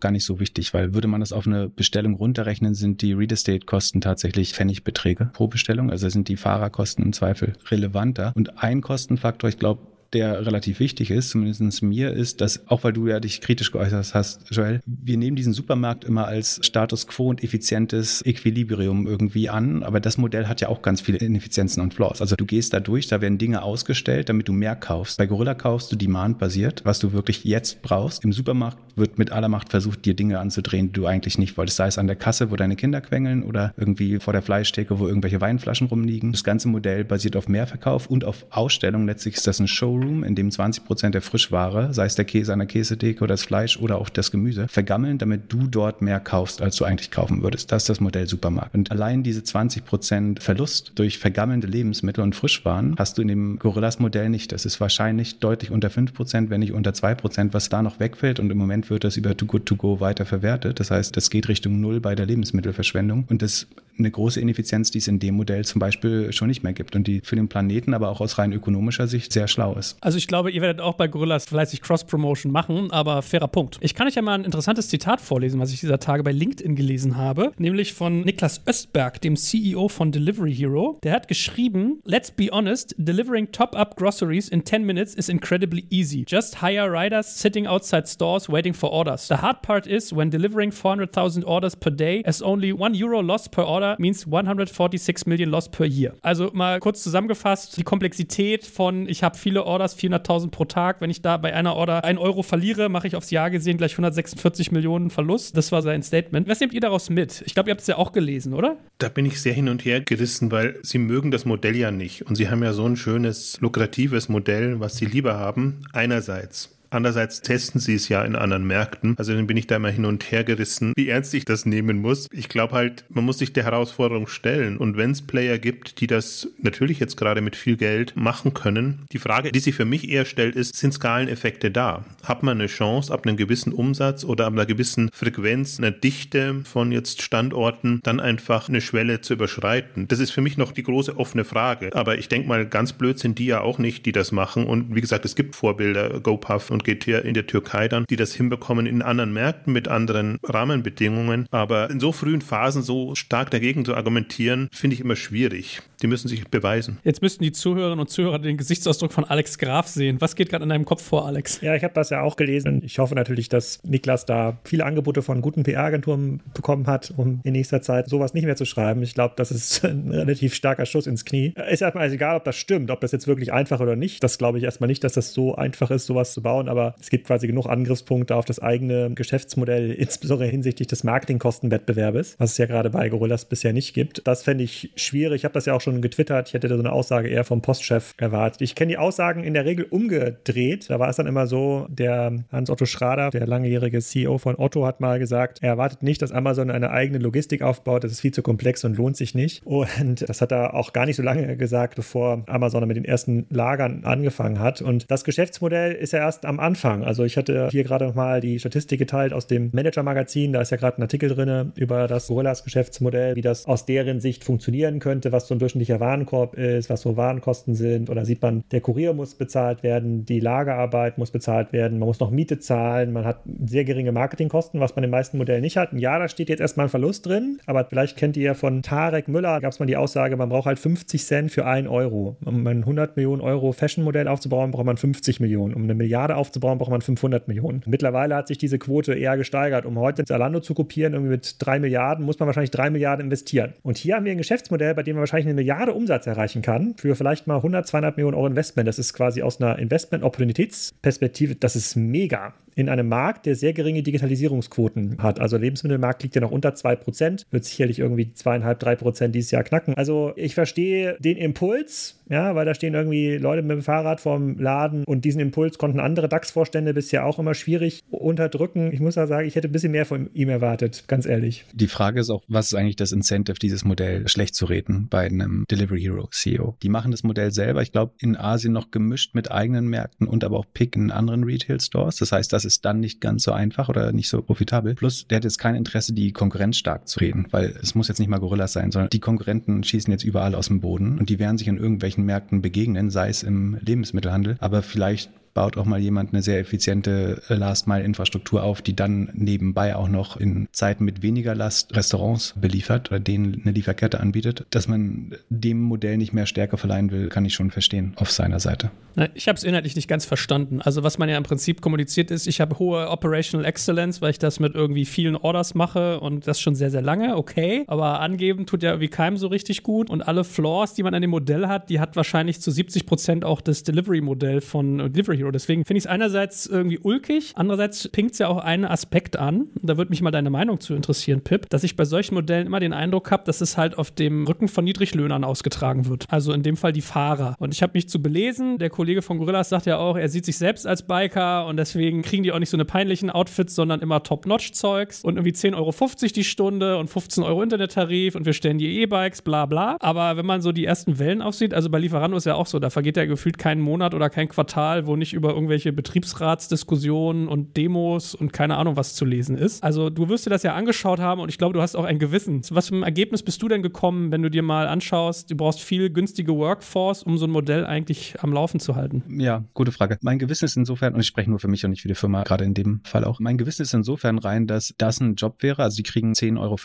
[0.00, 3.32] gar nicht so wichtig, weil würde man das auf eine Bestellung runterrechnen, sind die Real
[3.32, 5.90] Estate-Kosten tatsächlich Pfennigbeträge pro Bestellung.
[5.90, 8.32] Also sind die Fahrerkosten im Zweifel relevanter.
[8.34, 12.92] Und ein Kostenfaktor, ich glaube, der relativ wichtig ist, zumindest mir, ist, dass, auch weil
[12.92, 17.28] du ja dich kritisch geäußert hast, Joel, wir nehmen diesen Supermarkt immer als Status quo
[17.28, 21.94] und effizientes Equilibrium irgendwie an, aber das Modell hat ja auch ganz viele Ineffizienzen und
[21.94, 22.20] Flaws.
[22.20, 25.18] Also du gehst da durch, da werden Dinge ausgestellt, damit du mehr kaufst.
[25.18, 28.24] Bei Gorilla kaufst du Demand-basiert, was du wirklich jetzt brauchst.
[28.24, 31.76] Im Supermarkt wird mit aller Macht versucht, dir Dinge anzudrehen, die du eigentlich nicht wolltest.
[31.76, 35.08] Sei es an der Kasse, wo deine Kinder quengeln oder irgendwie vor der Fleischtheke, wo
[35.08, 36.32] irgendwelche Weinflaschen rumliegen.
[36.32, 39.06] Das ganze Modell basiert auf Mehrverkauf und auf Ausstellung.
[39.06, 42.24] Letztlich ist das ein Showroom Showroom, in dem 20 Prozent der Frischware, sei es der
[42.24, 46.02] Käse an der Käsetheke oder das Fleisch oder auch das Gemüse, vergammeln, damit du dort
[46.02, 47.72] mehr kaufst, als du eigentlich kaufen würdest.
[47.72, 48.74] Das ist das Modell Supermarkt.
[48.74, 53.58] Und allein diese 20 Prozent Verlust durch vergammelnde Lebensmittel und Frischwaren hast du in dem
[53.58, 54.52] Gorillas-Modell nicht.
[54.52, 58.00] Das ist wahrscheinlich deutlich unter 5 Prozent, wenn nicht unter 2 Prozent, was da noch
[58.00, 58.40] wegfällt.
[58.40, 60.80] Und im Moment wird das über Too Good To Go weiter verwertet.
[60.80, 63.24] Das heißt, das geht Richtung Null bei der Lebensmittelverschwendung.
[63.28, 63.66] Und das
[63.98, 67.06] eine große Ineffizienz, die es in dem Modell zum Beispiel schon nicht mehr gibt und
[67.06, 69.93] die für den Planeten, aber auch aus rein ökonomischer Sicht sehr schlau ist.
[70.00, 73.78] Also ich glaube, ihr werdet auch bei Gorillas fleißig Cross-Promotion machen, aber fairer Punkt.
[73.80, 76.76] Ich kann euch ja mal ein interessantes Zitat vorlesen, was ich dieser Tage bei LinkedIn
[76.76, 80.98] gelesen habe, nämlich von Niklas Östberg, dem CEO von Delivery Hero.
[81.02, 86.24] Der hat geschrieben, Let's be honest, delivering top-up groceries in 10 minutes is incredibly easy.
[86.26, 89.28] Just hire riders sitting outside stores waiting for orders.
[89.28, 93.50] The hard part is when delivering 400,000 orders per day as only 1 euro lost
[93.50, 96.14] per order means 146 million lost per year.
[96.22, 101.00] Also mal kurz zusammengefasst, die Komplexität von ich habe viele Orders, 400.000 pro Tag.
[101.00, 103.92] Wenn ich da bei einer Order 1 Euro verliere, mache ich aufs Jahr gesehen gleich
[103.92, 105.56] 146 Millionen Verlust.
[105.56, 106.48] Das war sein Statement.
[106.48, 107.42] Was nehmt ihr daraus mit?
[107.46, 108.76] Ich glaube, ihr habt es ja auch gelesen, oder?
[108.98, 112.22] Da bin ich sehr hin und her gerissen, weil sie mögen das Modell ja nicht.
[112.26, 115.82] Und sie haben ja so ein schönes, lukratives Modell, was sie lieber haben.
[115.92, 119.14] Einerseits Andererseits testen sie es ja in anderen Märkten.
[119.18, 122.00] Also dann bin ich da immer hin und her gerissen, wie ernst ich das nehmen
[122.00, 122.28] muss.
[122.30, 124.76] Ich glaube halt, man muss sich der Herausforderung stellen.
[124.76, 129.06] Und wenn es Player gibt, die das natürlich jetzt gerade mit viel Geld machen können,
[129.10, 132.04] die Frage, die sich für mich eher stellt, ist, sind Skaleneffekte da?
[132.22, 136.62] Hat man eine Chance, ab einem gewissen Umsatz oder ab einer gewissen Frequenz, einer Dichte
[136.62, 140.06] von jetzt Standorten, dann einfach eine Schwelle zu überschreiten?
[140.06, 141.90] Das ist für mich noch die große offene Frage.
[141.92, 144.66] Aber ich denke mal, ganz blöd sind die ja auch nicht, die das machen.
[144.66, 148.16] Und wie gesagt, es gibt Vorbilder, GoPuff und geht hier in der Türkei dann, die
[148.16, 151.46] das hinbekommen in anderen Märkten mit anderen Rahmenbedingungen.
[151.50, 155.82] Aber in so frühen Phasen so stark dagegen zu argumentieren, finde ich immer schwierig.
[156.04, 156.98] Die müssen sich beweisen.
[157.02, 160.20] Jetzt müssten die Zuhörerinnen und Zuhörer den Gesichtsausdruck von Alex Graf sehen.
[160.20, 161.62] Was geht gerade in deinem Kopf vor, Alex?
[161.62, 162.82] Ja, ich habe das ja auch gelesen.
[162.84, 167.52] Ich hoffe natürlich, dass Niklas da viele Angebote von guten PR-Agenturen bekommen hat, um in
[167.52, 169.02] nächster Zeit sowas nicht mehr zu schreiben.
[169.02, 171.54] Ich glaube, das ist ein relativ starker Schuss ins Knie.
[171.70, 174.22] Ist erstmal egal, ob das stimmt, ob das jetzt wirklich einfach oder nicht.
[174.22, 177.08] Das glaube ich erstmal nicht, dass das so einfach ist, sowas zu bauen, aber es
[177.08, 182.66] gibt quasi genug Angriffspunkte auf das eigene Geschäftsmodell, insbesondere hinsichtlich des Marketingkostenwettbewerbes, was es ja
[182.66, 184.20] gerade bei Gorillas bisher nicht gibt.
[184.26, 185.40] Das fände ich schwierig.
[185.40, 186.48] Ich habe das ja auch schon getwittert.
[186.48, 188.62] Ich hätte da so eine Aussage eher vom Postchef erwartet.
[188.62, 190.90] Ich kenne die Aussagen in der Regel umgedreht.
[190.90, 195.00] Da war es dann immer so, der Hans-Otto Schrader, der langjährige CEO von Otto, hat
[195.00, 198.04] mal gesagt, er erwartet nicht, dass Amazon eine eigene Logistik aufbaut.
[198.04, 199.64] Das ist viel zu komplex und lohnt sich nicht.
[199.64, 203.46] Und das hat er auch gar nicht so lange gesagt, bevor Amazon mit den ersten
[203.50, 204.82] Lagern angefangen hat.
[204.82, 207.04] Und das Geschäftsmodell ist ja erst am Anfang.
[207.04, 210.52] Also ich hatte hier gerade nochmal die Statistik geteilt aus dem Manager-Magazin.
[210.52, 214.44] Da ist ja gerade ein Artikel drin über das Gorillas-Geschäftsmodell, wie das aus deren Sicht
[214.44, 218.10] funktionieren könnte, was so ein durchschnittlicher Warenkorb ist, was so Warenkosten sind.
[218.10, 222.20] Oder sieht man, der Kurier muss bezahlt werden, die Lagerarbeit muss bezahlt werden, man muss
[222.20, 225.76] noch Miete zahlen, man hat sehr geringe Marketingkosten, was man in den meisten Modellen nicht
[225.76, 225.92] hat.
[225.92, 229.28] Ja, da steht jetzt erstmal ein Verlust drin, aber vielleicht kennt ihr ja von Tarek
[229.28, 232.36] Müller, gab es mal die Aussage, man braucht halt 50 Cent für 1 Euro.
[232.44, 235.74] Um ein 100 Millionen Euro Fashion-Modell aufzubauen, braucht man 50 Millionen.
[235.74, 237.82] Um eine Milliarde aufzubauen, braucht man 500 Millionen.
[237.86, 239.86] Mittlerweile hat sich diese Quote eher gesteigert.
[239.86, 243.74] Um heute Zalando zu kopieren, irgendwie mit 3 Milliarden, muss man wahrscheinlich 3 Milliarden investieren.
[243.82, 246.94] Und hier haben wir ein Geschäftsmodell, bei dem man wahrscheinlich eine Milliarde Umsatz erreichen kann,
[246.98, 248.86] für vielleicht mal 100, 200 Millionen Euro Investment.
[248.86, 254.02] Das ist quasi aus einer Investment-Opportunitätsperspektive, das ist mega in einem Markt, der sehr geringe
[254.02, 255.40] Digitalisierungsquoten hat.
[255.40, 259.94] Also Lebensmittelmarkt liegt ja noch unter 2%, wird sicherlich irgendwie 2,5, 3% dieses Jahr knacken.
[259.94, 264.58] Also ich verstehe den Impuls, ja, weil da stehen irgendwie Leute mit dem Fahrrad vorm
[264.58, 268.92] Laden und diesen Impuls konnten andere DAX-Vorstände bisher auch immer schwierig unterdrücken.
[268.92, 271.64] Ich muss da sagen, ich hätte ein bisschen mehr von ihm erwartet, ganz ehrlich.
[271.72, 275.26] Die Frage ist auch, was ist eigentlich das Incentive, dieses Modell schlecht zu reden bei
[275.26, 276.76] einem Delivery Hero CEO?
[276.82, 280.44] Die machen das Modell selber, ich glaube, in Asien noch gemischt mit eigenen Märkten und
[280.44, 282.16] aber auch Pick in anderen Retail-Stores.
[282.16, 284.94] Das heißt, das ist dann nicht ganz so einfach oder nicht so profitabel.
[284.94, 288.18] Plus, der hat jetzt kein Interesse, die Konkurrenz stark zu reden, weil es muss jetzt
[288.18, 291.38] nicht mal Gorillas sein, sondern die Konkurrenten schießen jetzt überall aus dem Boden und die
[291.38, 296.00] werden sich in irgendwelchen Märkten begegnen, sei es im Lebensmittelhandel, aber vielleicht baut auch mal
[296.00, 301.22] jemand eine sehr effiziente äh, Last-Mile-Infrastruktur auf, die dann nebenbei auch noch in Zeiten mit
[301.22, 304.66] weniger Last Restaurants beliefert oder denen eine Lieferkette anbietet.
[304.70, 308.58] Dass man dem Modell nicht mehr Stärke verleihen will, kann ich schon verstehen auf seiner
[308.58, 308.90] Seite.
[309.34, 310.82] Ich habe es inhaltlich nicht ganz verstanden.
[310.82, 314.40] Also was man ja im Prinzip kommuniziert ist, ich habe hohe Operational Excellence, weil ich
[314.40, 317.84] das mit irgendwie vielen Orders mache und das schon sehr, sehr lange, okay.
[317.86, 321.22] Aber angeben tut ja irgendwie keinem so richtig gut und alle Flaws, die man an
[321.22, 325.52] dem Modell hat, die hat wahrscheinlich zu 70 Prozent auch das Delivery-Modell von Delivery Hero.
[325.52, 329.68] Deswegen finde ich es einerseits irgendwie ulkig, andererseits pinkt es ja auch einen Aspekt an.
[329.82, 332.80] Da würde mich mal deine Meinung zu interessieren, Pip, dass ich bei solchen Modellen immer
[332.80, 336.26] den Eindruck habe, dass es halt auf dem Rücken von Niedriglöhnern ausgetragen wird.
[336.28, 337.54] Also in dem Fall die Fahrer.
[337.58, 340.44] Und ich habe mich zu belesen, der Kollege von Gorillas sagt ja auch, er sieht
[340.44, 344.00] sich selbst als Biker und deswegen kriegen die auch nicht so eine peinlichen Outfits, sondern
[344.00, 345.92] immer Top-Notch-Zeugs und irgendwie 10,50 Euro
[346.34, 349.96] die Stunde und 15 Euro Internettarif und wir stellen die E-Bikes, bla bla.
[350.00, 352.78] Aber wenn man so die ersten Wellen aufsieht, also bei Lieferando ist ja auch so,
[352.78, 357.76] da vergeht ja gefühlt kein Monat oder kein Quartal, wo nicht über irgendwelche Betriebsratsdiskussionen und
[357.76, 359.82] Demos und keine Ahnung was zu lesen ist.
[359.82, 362.18] Also du wirst dir das ja angeschaut haben und ich glaube, du hast auch ein
[362.18, 362.62] Gewissen.
[362.62, 365.56] Zu was für einem Ergebnis bist du denn gekommen, wenn du dir mal anschaust, du
[365.56, 369.22] brauchst viel günstige Workforce, um so ein Modell eigentlich am Laufen zu halten?
[369.40, 370.18] Ja, gute Frage.
[370.22, 372.42] Mein Gewissen ist insofern, und ich spreche nur für mich und nicht für die Firma,
[372.42, 375.82] gerade in dem Fall auch, mein Gewissen ist insofern rein, dass das ein Job wäre.
[375.82, 376.76] Also die kriegen 10,50 Euro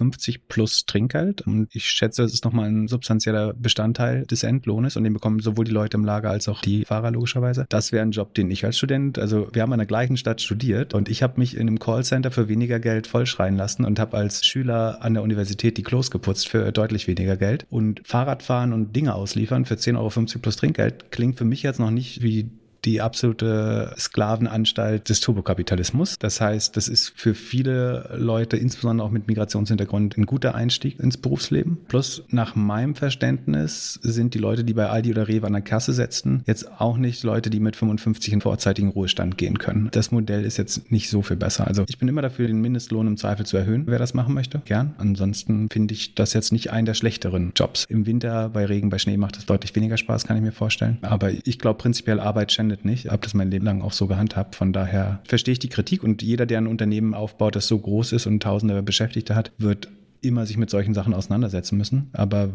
[0.48, 5.14] plus Trinkgeld und ich schätze, das ist nochmal ein substanzieller Bestandteil des Entlohnes und den
[5.14, 7.66] bekommen sowohl die Leute im Lager als auch die Fahrer logischerweise.
[7.70, 10.42] Das wäre ein Job, den ich als Student, also wir haben in der gleichen Stadt
[10.42, 14.18] studiert und ich habe mich in einem Callcenter für weniger Geld vollschreien lassen und habe
[14.18, 17.66] als Schüler an der Universität die Klos geputzt für deutlich weniger Geld.
[17.70, 21.92] Und Fahrradfahren und Dinge ausliefern für 10,50 Euro plus Trinkgeld klingt für mich jetzt noch
[21.92, 22.50] nicht wie
[22.86, 26.18] die absolute Sklavenanstalt des Turbokapitalismus.
[26.20, 31.18] Das heißt, das ist für viele Leute, insbesondere auch mit Migrationshintergrund, ein guter Einstieg ins
[31.18, 31.78] Berufsleben.
[31.88, 35.94] Plus, nach meinem Verständnis sind die Leute, die bei Aldi oder Rewe an der Kasse
[35.94, 39.90] setzen, jetzt auch nicht Leute, die mit 55 in vorzeitigen Ruhestand gehen können.
[39.92, 41.68] Das Modell ist jetzt nicht so viel besser.
[41.68, 44.62] Also ich bin immer dafür, den Mindestlohn im Zweifel zu erhöhen, wer das machen möchte.
[44.66, 44.94] Gern.
[44.98, 47.86] Ansonsten finde ich das jetzt nicht einen der schlechteren Jobs.
[47.90, 50.98] Im Winter, bei Regen, bei Schnee macht es deutlich weniger Spaß, kann ich mir vorstellen.
[51.02, 53.06] Aber ich glaube prinzipiell Arbeit schändet nicht.
[53.06, 54.56] Ich habe das mein Leben lang auch so gehandhabt.
[54.56, 58.14] Von daher verstehe ich die Kritik und jeder, der ein Unternehmen aufbaut, das so groß
[58.14, 59.90] ist und tausende Beschäftigte hat, wird
[60.22, 62.10] immer sich mit solchen Sachen auseinandersetzen müssen.
[62.14, 62.50] Aber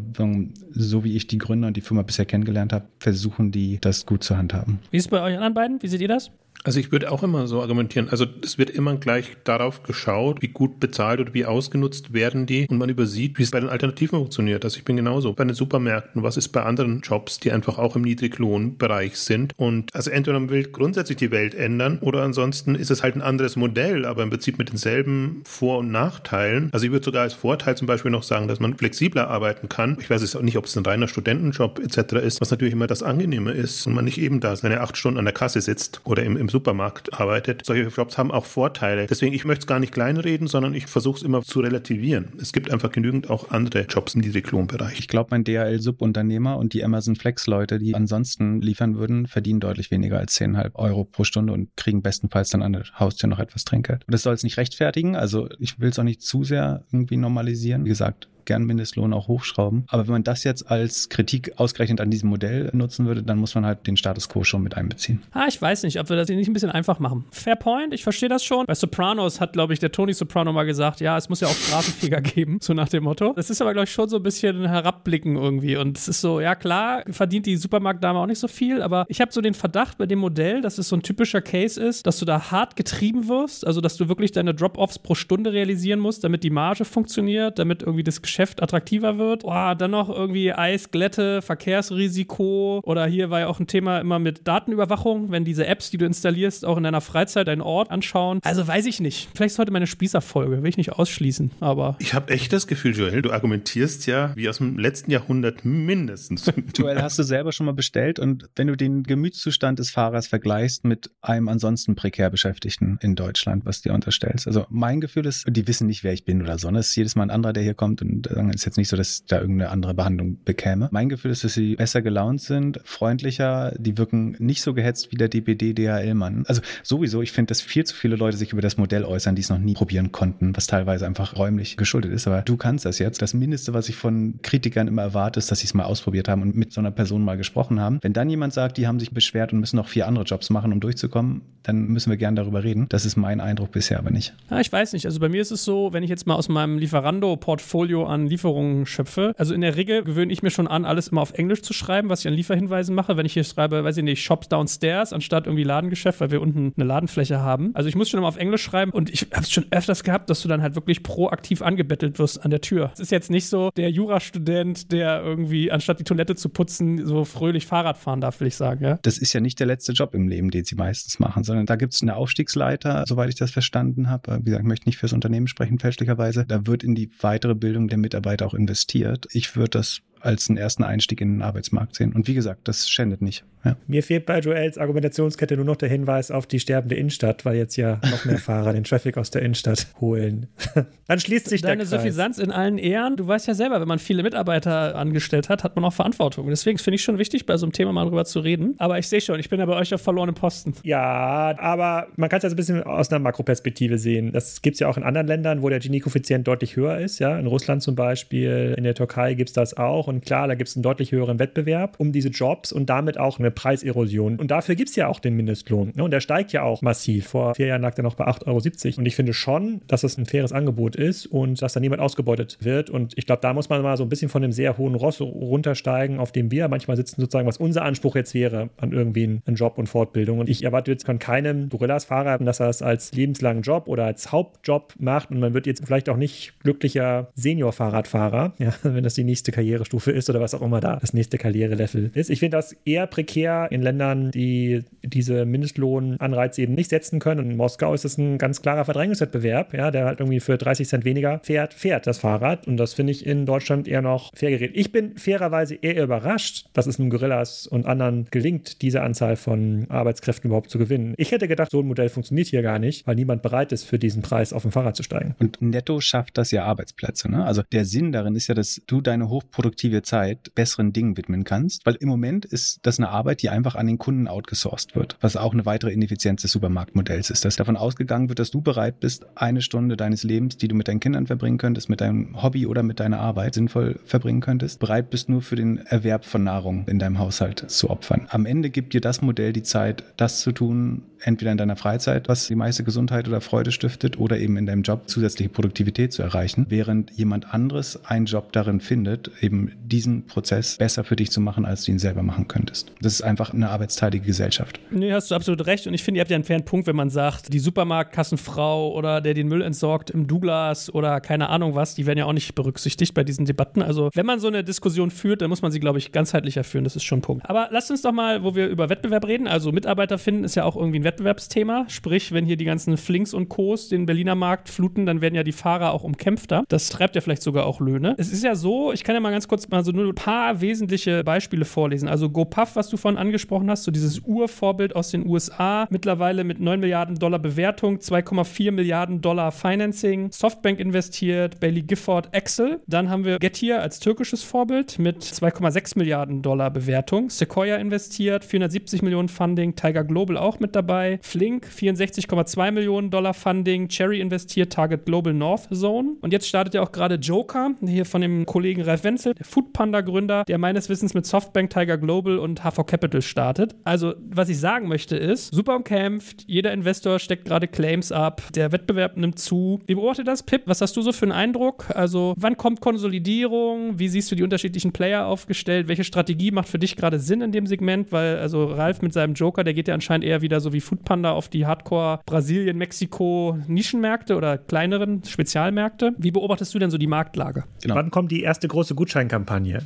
[0.73, 4.23] so wie ich die Gründer und die Firma bisher kennengelernt habe, versuchen die, das gut
[4.23, 4.81] zu handhaben.
[4.91, 5.83] Wie ist es bei euch anderen beiden?
[5.83, 6.31] Wie seht ihr das?
[6.63, 8.09] Also ich würde auch immer so argumentieren.
[8.09, 12.67] Also es wird immer gleich darauf geschaut, wie gut bezahlt oder wie ausgenutzt werden die
[12.69, 14.65] und man übersieht, wie es bei den Alternativen funktioniert.
[14.65, 16.23] Also ich bin genauso bei den Supermärkten.
[16.23, 19.53] Was ist bei anderen Jobs, die einfach auch im Niedriglohnbereich sind?
[19.57, 23.23] Und also entweder man will grundsätzlich die Welt ändern oder ansonsten ist es halt ein
[23.23, 26.71] anderes Modell, aber im Prinzip mit denselben Vor- und Nachteilen.
[26.73, 29.99] Also ich würde sogar als Vorteil zum Beispiel noch sagen, dass man flexibler arbeiten kann.
[30.01, 32.15] Ich weiß jetzt auch nicht, ob es ein reiner Studentenjob etc.
[32.25, 35.19] ist, was natürlich immer das Angenehme ist und man nicht eben da seine acht Stunden
[35.19, 37.65] an der Kasse sitzt oder im, im Supermarkt arbeitet.
[37.65, 39.07] Solche Jobs haben auch Vorteile.
[39.07, 42.35] Deswegen, ich möchte es gar nicht kleinreden, sondern ich versuche es immer zu relativieren.
[42.41, 44.99] Es gibt einfach genügend auch andere Jobs im Niedriglohnbereich.
[44.99, 50.19] Ich glaube, mein DHL-Subunternehmer und die Amazon Flex-Leute, die ansonsten liefern würden, verdienen deutlich weniger
[50.19, 54.05] als 10,5 Euro pro Stunde und kriegen bestenfalls dann an der Haustür noch etwas Trinkgeld.
[54.07, 55.17] Und das soll es nicht rechtfertigen.
[55.17, 57.85] Also ich will es auch nicht zu sehr irgendwie normalisieren.
[57.85, 59.85] Wie gesagt, gern Mindestlohn auch hochschrauben.
[59.89, 63.55] Aber wenn man das jetzt als Kritik ausgerechnet an diesem Modell nutzen würde, dann muss
[63.55, 65.23] man halt den Status quo schon mit einbeziehen.
[65.33, 67.25] Ah, ich weiß nicht, ob wir das nicht ein bisschen einfach machen.
[67.31, 68.67] Fair point, ich verstehe das schon.
[68.67, 71.55] Bei Sopranos hat, glaube ich, der Tony Soprano mal gesagt, ja, es muss ja auch
[71.55, 73.33] Straßenfeger geben, so nach dem Motto.
[73.35, 75.77] Das ist aber, glaube ich, schon so ein bisschen herabblicken irgendwie.
[75.77, 79.21] Und es ist so, ja klar, verdient die Supermarktdame auch nicht so viel, aber ich
[79.21, 82.19] habe so den Verdacht bei dem Modell, dass es so ein typischer Case ist, dass
[82.19, 86.25] du da hart getrieben wirst, also dass du wirklich deine Drop-Offs pro Stunde realisieren musst,
[86.25, 89.43] damit die Marge funktioniert, damit irgendwie das Geschäft attraktiver wird.
[89.43, 94.19] Boah, dann noch irgendwie Eis, Glätte, Verkehrsrisiko oder hier war ja auch ein Thema immer
[94.19, 98.41] mit Datenüberwachung, wenn diese Apps, die du installierst, auch in deiner Freizeit einen Ort anschauen.
[98.43, 99.29] Also weiß ich nicht.
[99.35, 101.97] Vielleicht ist heute meine Spießerfolge, will ich nicht ausschließen, aber.
[101.99, 106.51] Ich habe echt das Gefühl, Joel, du argumentierst ja wie aus dem letzten Jahrhundert mindestens.
[106.77, 110.85] Joel, hast du selber schon mal bestellt und wenn du den Gemütszustand des Fahrers vergleichst
[110.85, 114.47] mit einem ansonsten prekär Beschäftigten in Deutschland, was dir unterstellst.
[114.47, 116.69] Also mein Gefühl ist, die wissen nicht, wer ich bin oder so.
[116.71, 118.97] Es ist jedes Mal ein anderer, der hier kommt und sagen, ist jetzt nicht so,
[118.97, 120.89] dass da irgendeine andere Behandlung bekäme.
[120.91, 125.17] Mein Gefühl ist, dass sie besser gelaunt sind, freundlicher, die wirken nicht so gehetzt wie
[125.17, 126.45] der DPD-DHL-Mann.
[126.47, 129.43] Also sowieso, ich finde, dass viel zu viele Leute sich über das Modell äußern, die
[129.43, 132.27] es noch nie probieren konnten, was teilweise einfach räumlich geschuldet ist.
[132.27, 133.23] Aber du kannst das jetzt.
[133.23, 136.43] Das Mindeste, was ich von Kritikern immer erwarte, ist, dass sie es mal ausprobiert haben
[136.43, 137.99] und mit so einer Person mal gesprochen haben.
[138.03, 140.73] Wenn dann jemand sagt, die haben sich beschwert und müssen noch vier andere Jobs machen,
[140.73, 142.87] um durchzukommen, dann müssen wir gern darüber reden.
[142.91, 144.35] Das ist mein Eindruck bisher aber nicht.
[144.51, 145.07] Ja, ich weiß nicht.
[145.07, 148.87] Also bei mir ist es so, wenn ich jetzt mal aus meinem Lieferando-Portfolio an Lieferungen
[148.87, 151.73] schöpfe, also in der Regel gewöhne ich mir schon an, alles immer auf Englisch zu
[151.73, 153.17] schreiben, was ich an Lieferhinweisen mache.
[153.17, 156.73] Wenn ich hier schreibe, weiß ich nicht, Shops downstairs, anstatt irgendwie Ladengeschäft, weil wir unten
[156.77, 157.75] eine Ladenfläche haben.
[157.75, 160.31] Also ich muss schon immer auf Englisch schreiben und ich habe es schon öfters gehabt,
[160.31, 162.91] dass du dann halt wirklich proaktiv angebettelt wirst an der Tür.
[162.95, 167.25] Es ist jetzt nicht so der Jurastudent, der irgendwie, anstatt die Toilette zu putzen, so
[167.25, 168.85] fröhlich Fahrrad fahren darf, will ich sagen.
[168.85, 168.99] Ja?
[169.03, 171.77] Das ist ja nicht der letzte Job im Leben, den sie meistens machen, sondern da
[171.77, 174.39] gibt es eine Aufstiegsleiter, soweit ich das verstanden habe.
[174.41, 176.45] Wie gesagt, ich möchte nicht fürs Unternehmen sprechen, fälschlicherweise.
[176.47, 179.27] Da wird in die weitere Bildung der Mitarbeiter auch investiert.
[179.33, 182.13] Ich würde das als einen ersten Einstieg in den Arbeitsmarkt sehen.
[182.13, 183.45] Und wie gesagt, das schändet nicht.
[183.65, 183.77] Ja.
[183.87, 187.77] Mir fehlt bei Joels Argumentationskette nur noch der Hinweis auf die sterbende Innenstadt, weil jetzt
[187.77, 190.49] ja noch mehr Fahrer den Traffic aus der Innenstadt holen.
[191.09, 191.91] Dann schließt sich Deine der Kreis.
[191.91, 193.17] Suffisanz in allen Ehren.
[193.17, 196.49] Du weißt ja selber, wenn man viele Mitarbeiter angestellt hat, hat man auch Verantwortung.
[196.49, 198.75] Deswegen finde ich schon wichtig, bei so einem Thema mal drüber zu reden.
[198.79, 200.75] Aber ich sehe schon, ich bin ja bei euch auf verlorenem Posten.
[200.83, 204.33] Ja, aber man kann es ja so ein bisschen aus einer Makroperspektive sehen.
[204.33, 207.19] Das gibt es ja auch in anderen Ländern, wo der Gini-Koeffizient deutlich höher ist.
[207.19, 210.07] Ja, in Russland zum Beispiel, in der Türkei gibt es das auch.
[210.07, 213.39] Und klar, da gibt es einen deutlich höheren Wettbewerb um diese Jobs und damit auch
[213.39, 214.39] eine Preiserosion.
[214.39, 215.93] Und dafür gibt es ja auch den Mindestlohn.
[215.95, 216.05] Ne?
[216.05, 217.29] Und der steigt ja auch massiv.
[217.29, 218.47] Vor vier Jahren lag der noch bei 8,70
[218.87, 218.99] Euro.
[218.99, 222.59] Und ich finde schon, dass das ein faires Angebot ist und dass da niemand ausgebeutet
[222.61, 222.91] wird.
[222.91, 225.21] Und ich glaube, da muss man mal so ein bisschen von dem sehr hohen Ross
[225.21, 229.57] runtersteigen, auf dem wir manchmal sitzen, sozusagen, was unser Anspruch jetzt wäre an irgendwie einen
[229.57, 230.39] Job und Fortbildung.
[230.39, 234.33] Und ich erwarte jetzt von keinem Gorillas-Fahrer, dass er es als lebenslangen Job oder als
[234.33, 235.31] Hauptjob macht.
[235.31, 240.04] Und man wird jetzt vielleicht auch nicht glücklicher Senior-Fahrradfahrer, ja, wenn das die nächste Karrierestufe
[240.11, 242.31] ist oder was auch immer da das nächste Karrierelevel ist.
[242.31, 247.41] Ich finde das eher prekär in Ländern, die diese Mindestlohnanreize eben nicht setzen können.
[247.41, 250.89] Und in Moskau ist es ein ganz klarer Verdrängungswettbewerb, ja, der halt irgendwie für 30
[250.89, 252.67] Cent weniger fährt, fährt das Fahrrad.
[252.67, 254.77] Und das finde ich in Deutschland eher noch fair geredet.
[254.77, 259.87] Ich bin fairerweise eher überrascht, dass es nun Gorillas und anderen gelingt, diese Anzahl von
[259.89, 261.15] Arbeitskräften überhaupt zu gewinnen.
[261.17, 263.99] Ich hätte gedacht, so ein Modell funktioniert hier gar nicht, weil niemand bereit ist, für
[263.99, 265.35] diesen Preis auf dem Fahrrad zu steigen.
[265.39, 267.31] Und netto schafft das ja Arbeitsplätze.
[267.31, 267.45] Ne?
[267.45, 271.87] Also der Sinn darin ist ja, dass du deine hochproduktive Zeit besseren Dingen widmen kannst,
[271.87, 275.37] weil im Moment ist das eine Arbeit, die einfach an den Kunden outgesourced wird, was
[275.37, 279.27] auch eine weitere Ineffizienz des Supermarktmodells ist, dass davon ausgegangen wird, dass du bereit bist,
[279.35, 282.83] eine Stunde deines Lebens, die du mit deinen Kindern verbringen könntest, mit deinem Hobby oder
[282.83, 286.99] mit deiner Arbeit sinnvoll verbringen könntest, bereit bist nur für den Erwerb von Nahrung in
[286.99, 288.27] deinem Haushalt zu opfern.
[288.31, 292.29] Am Ende gibt dir das Modell die Zeit, das zu tun, entweder in deiner Freizeit,
[292.29, 296.23] was die meiste Gesundheit oder Freude stiftet, oder eben in deinem Job zusätzliche Produktivität zu
[296.23, 301.41] erreichen, während jemand anderes einen Job darin findet, eben diesen Prozess besser für dich zu
[301.41, 302.93] machen, als du ihn selber machen könntest.
[303.01, 304.81] Das ist einfach eine arbeitsteilige Gesellschaft.
[304.91, 305.87] Nee, hast du absolut recht.
[305.87, 309.21] Und ich finde, ihr habt ja einen fairen Punkt, wenn man sagt, die Supermarktkassenfrau oder
[309.21, 312.55] der den Müll entsorgt im Douglas oder keine Ahnung was, die werden ja auch nicht
[312.55, 313.83] berücksichtigt bei diesen Debatten.
[313.83, 316.85] Also, wenn man so eine Diskussion führt, dann muss man sie, glaube ich, ganzheitlicher führen.
[316.85, 317.49] Das ist schon ein Punkt.
[317.49, 320.65] Aber lasst uns doch mal, wo wir über Wettbewerb reden, also Mitarbeiter finden ist ja
[320.65, 321.87] auch irgendwie ein Wettbewerbsthema.
[321.89, 325.43] Sprich, wenn hier die ganzen Flinks und Co's den Berliner Markt fluten, dann werden ja
[325.43, 326.65] die Fahrer auch umkämpfter.
[326.69, 328.15] Das treibt ja vielleicht sogar auch Löhne.
[328.19, 330.61] Es ist ja so, ich kann ja mal ganz kurz mal so nur ein paar
[330.61, 332.09] wesentliche Beispiele vorlesen.
[332.09, 336.61] Also GoPuff, was du vorhin angesprochen hast, so dieses Urvorbild aus den USA, mittlerweile mit
[336.61, 342.81] 9 Milliarden Dollar Bewertung, 2,4 Milliarden Dollar Financing, Softbank investiert, Bailey Gifford, Excel.
[342.87, 349.03] Dann haben wir Getir als türkisches Vorbild mit 2,6 Milliarden Dollar Bewertung, Sequoia investiert, 470
[349.03, 355.07] Millionen Funding, Tiger Global auch mit dabei, Flink 64,2 Millionen Dollar Funding, Cherry investiert, Target
[355.07, 356.17] Global North Zone.
[356.21, 360.45] Und jetzt startet ja auch gerade Joker, hier von dem Kollegen Ralf Wenzel, der Foodpanda-Gründer,
[360.45, 363.75] der meines Wissens mit Softbank, Tiger Global und HV Capital startet.
[363.85, 368.73] Also, was ich sagen möchte ist, super umkämpft, jeder Investor steckt gerade Claims ab, der
[368.73, 369.81] Wettbewerb nimmt zu.
[369.87, 370.63] Wie beobachtet das, Pip?
[370.67, 371.87] Was hast du so für einen Eindruck?
[371.95, 373.99] Also, wann kommt Konsolidierung?
[373.99, 375.89] Wie siehst du die unterschiedlichen Player aufgestellt?
[375.89, 378.13] Welche Strategie macht für dich gerade Sinn in dem Segment?
[378.13, 381.33] Weil, also, Ralf mit seinem Joker, der geht ja anscheinend eher wieder so wie Foodpanda
[381.33, 386.13] auf die Hardcore Brasilien, Mexiko Nischenmärkte oder kleineren Spezialmärkte.
[386.19, 387.65] Wie beobachtest du denn so die Marktlage?
[387.83, 387.97] Genau.
[387.97, 389.83] Wann kommt die erste große Gutscheinkampagne?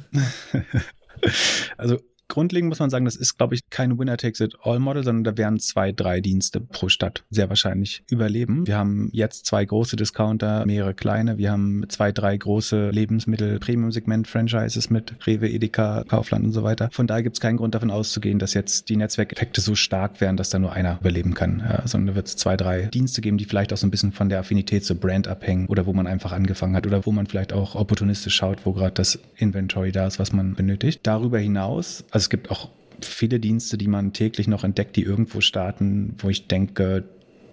[1.76, 1.98] also
[2.28, 6.20] Grundlegend muss man sagen, das ist, glaube ich, kein Winner-Takes-it-all-Model, sondern da werden zwei, drei
[6.20, 8.66] Dienste pro Stadt sehr wahrscheinlich überleben.
[8.66, 11.38] Wir haben jetzt zwei große Discounter, mehrere kleine.
[11.38, 16.90] Wir haben zwei, drei große Lebensmittel-Premium-Segment-Franchises mit Rewe, Edeka, Kaufland und so weiter.
[16.92, 20.36] Von daher gibt es keinen Grund davon auszugehen, dass jetzt die Netzwerkeffekte so stark wären,
[20.36, 21.60] dass da nur einer überleben kann.
[21.60, 24.12] Ja, sondern da wird es zwei, drei Dienste geben, die vielleicht auch so ein bisschen
[24.12, 27.26] von der Affinität zur Brand abhängen oder wo man einfach angefangen hat oder wo man
[27.26, 31.00] vielleicht auch opportunistisch schaut, wo gerade das Inventory da ist, was man benötigt.
[31.04, 32.68] Darüber hinaus, also es gibt auch
[33.00, 37.04] viele Dienste, die man täglich noch entdeckt, die irgendwo starten, wo ich denke,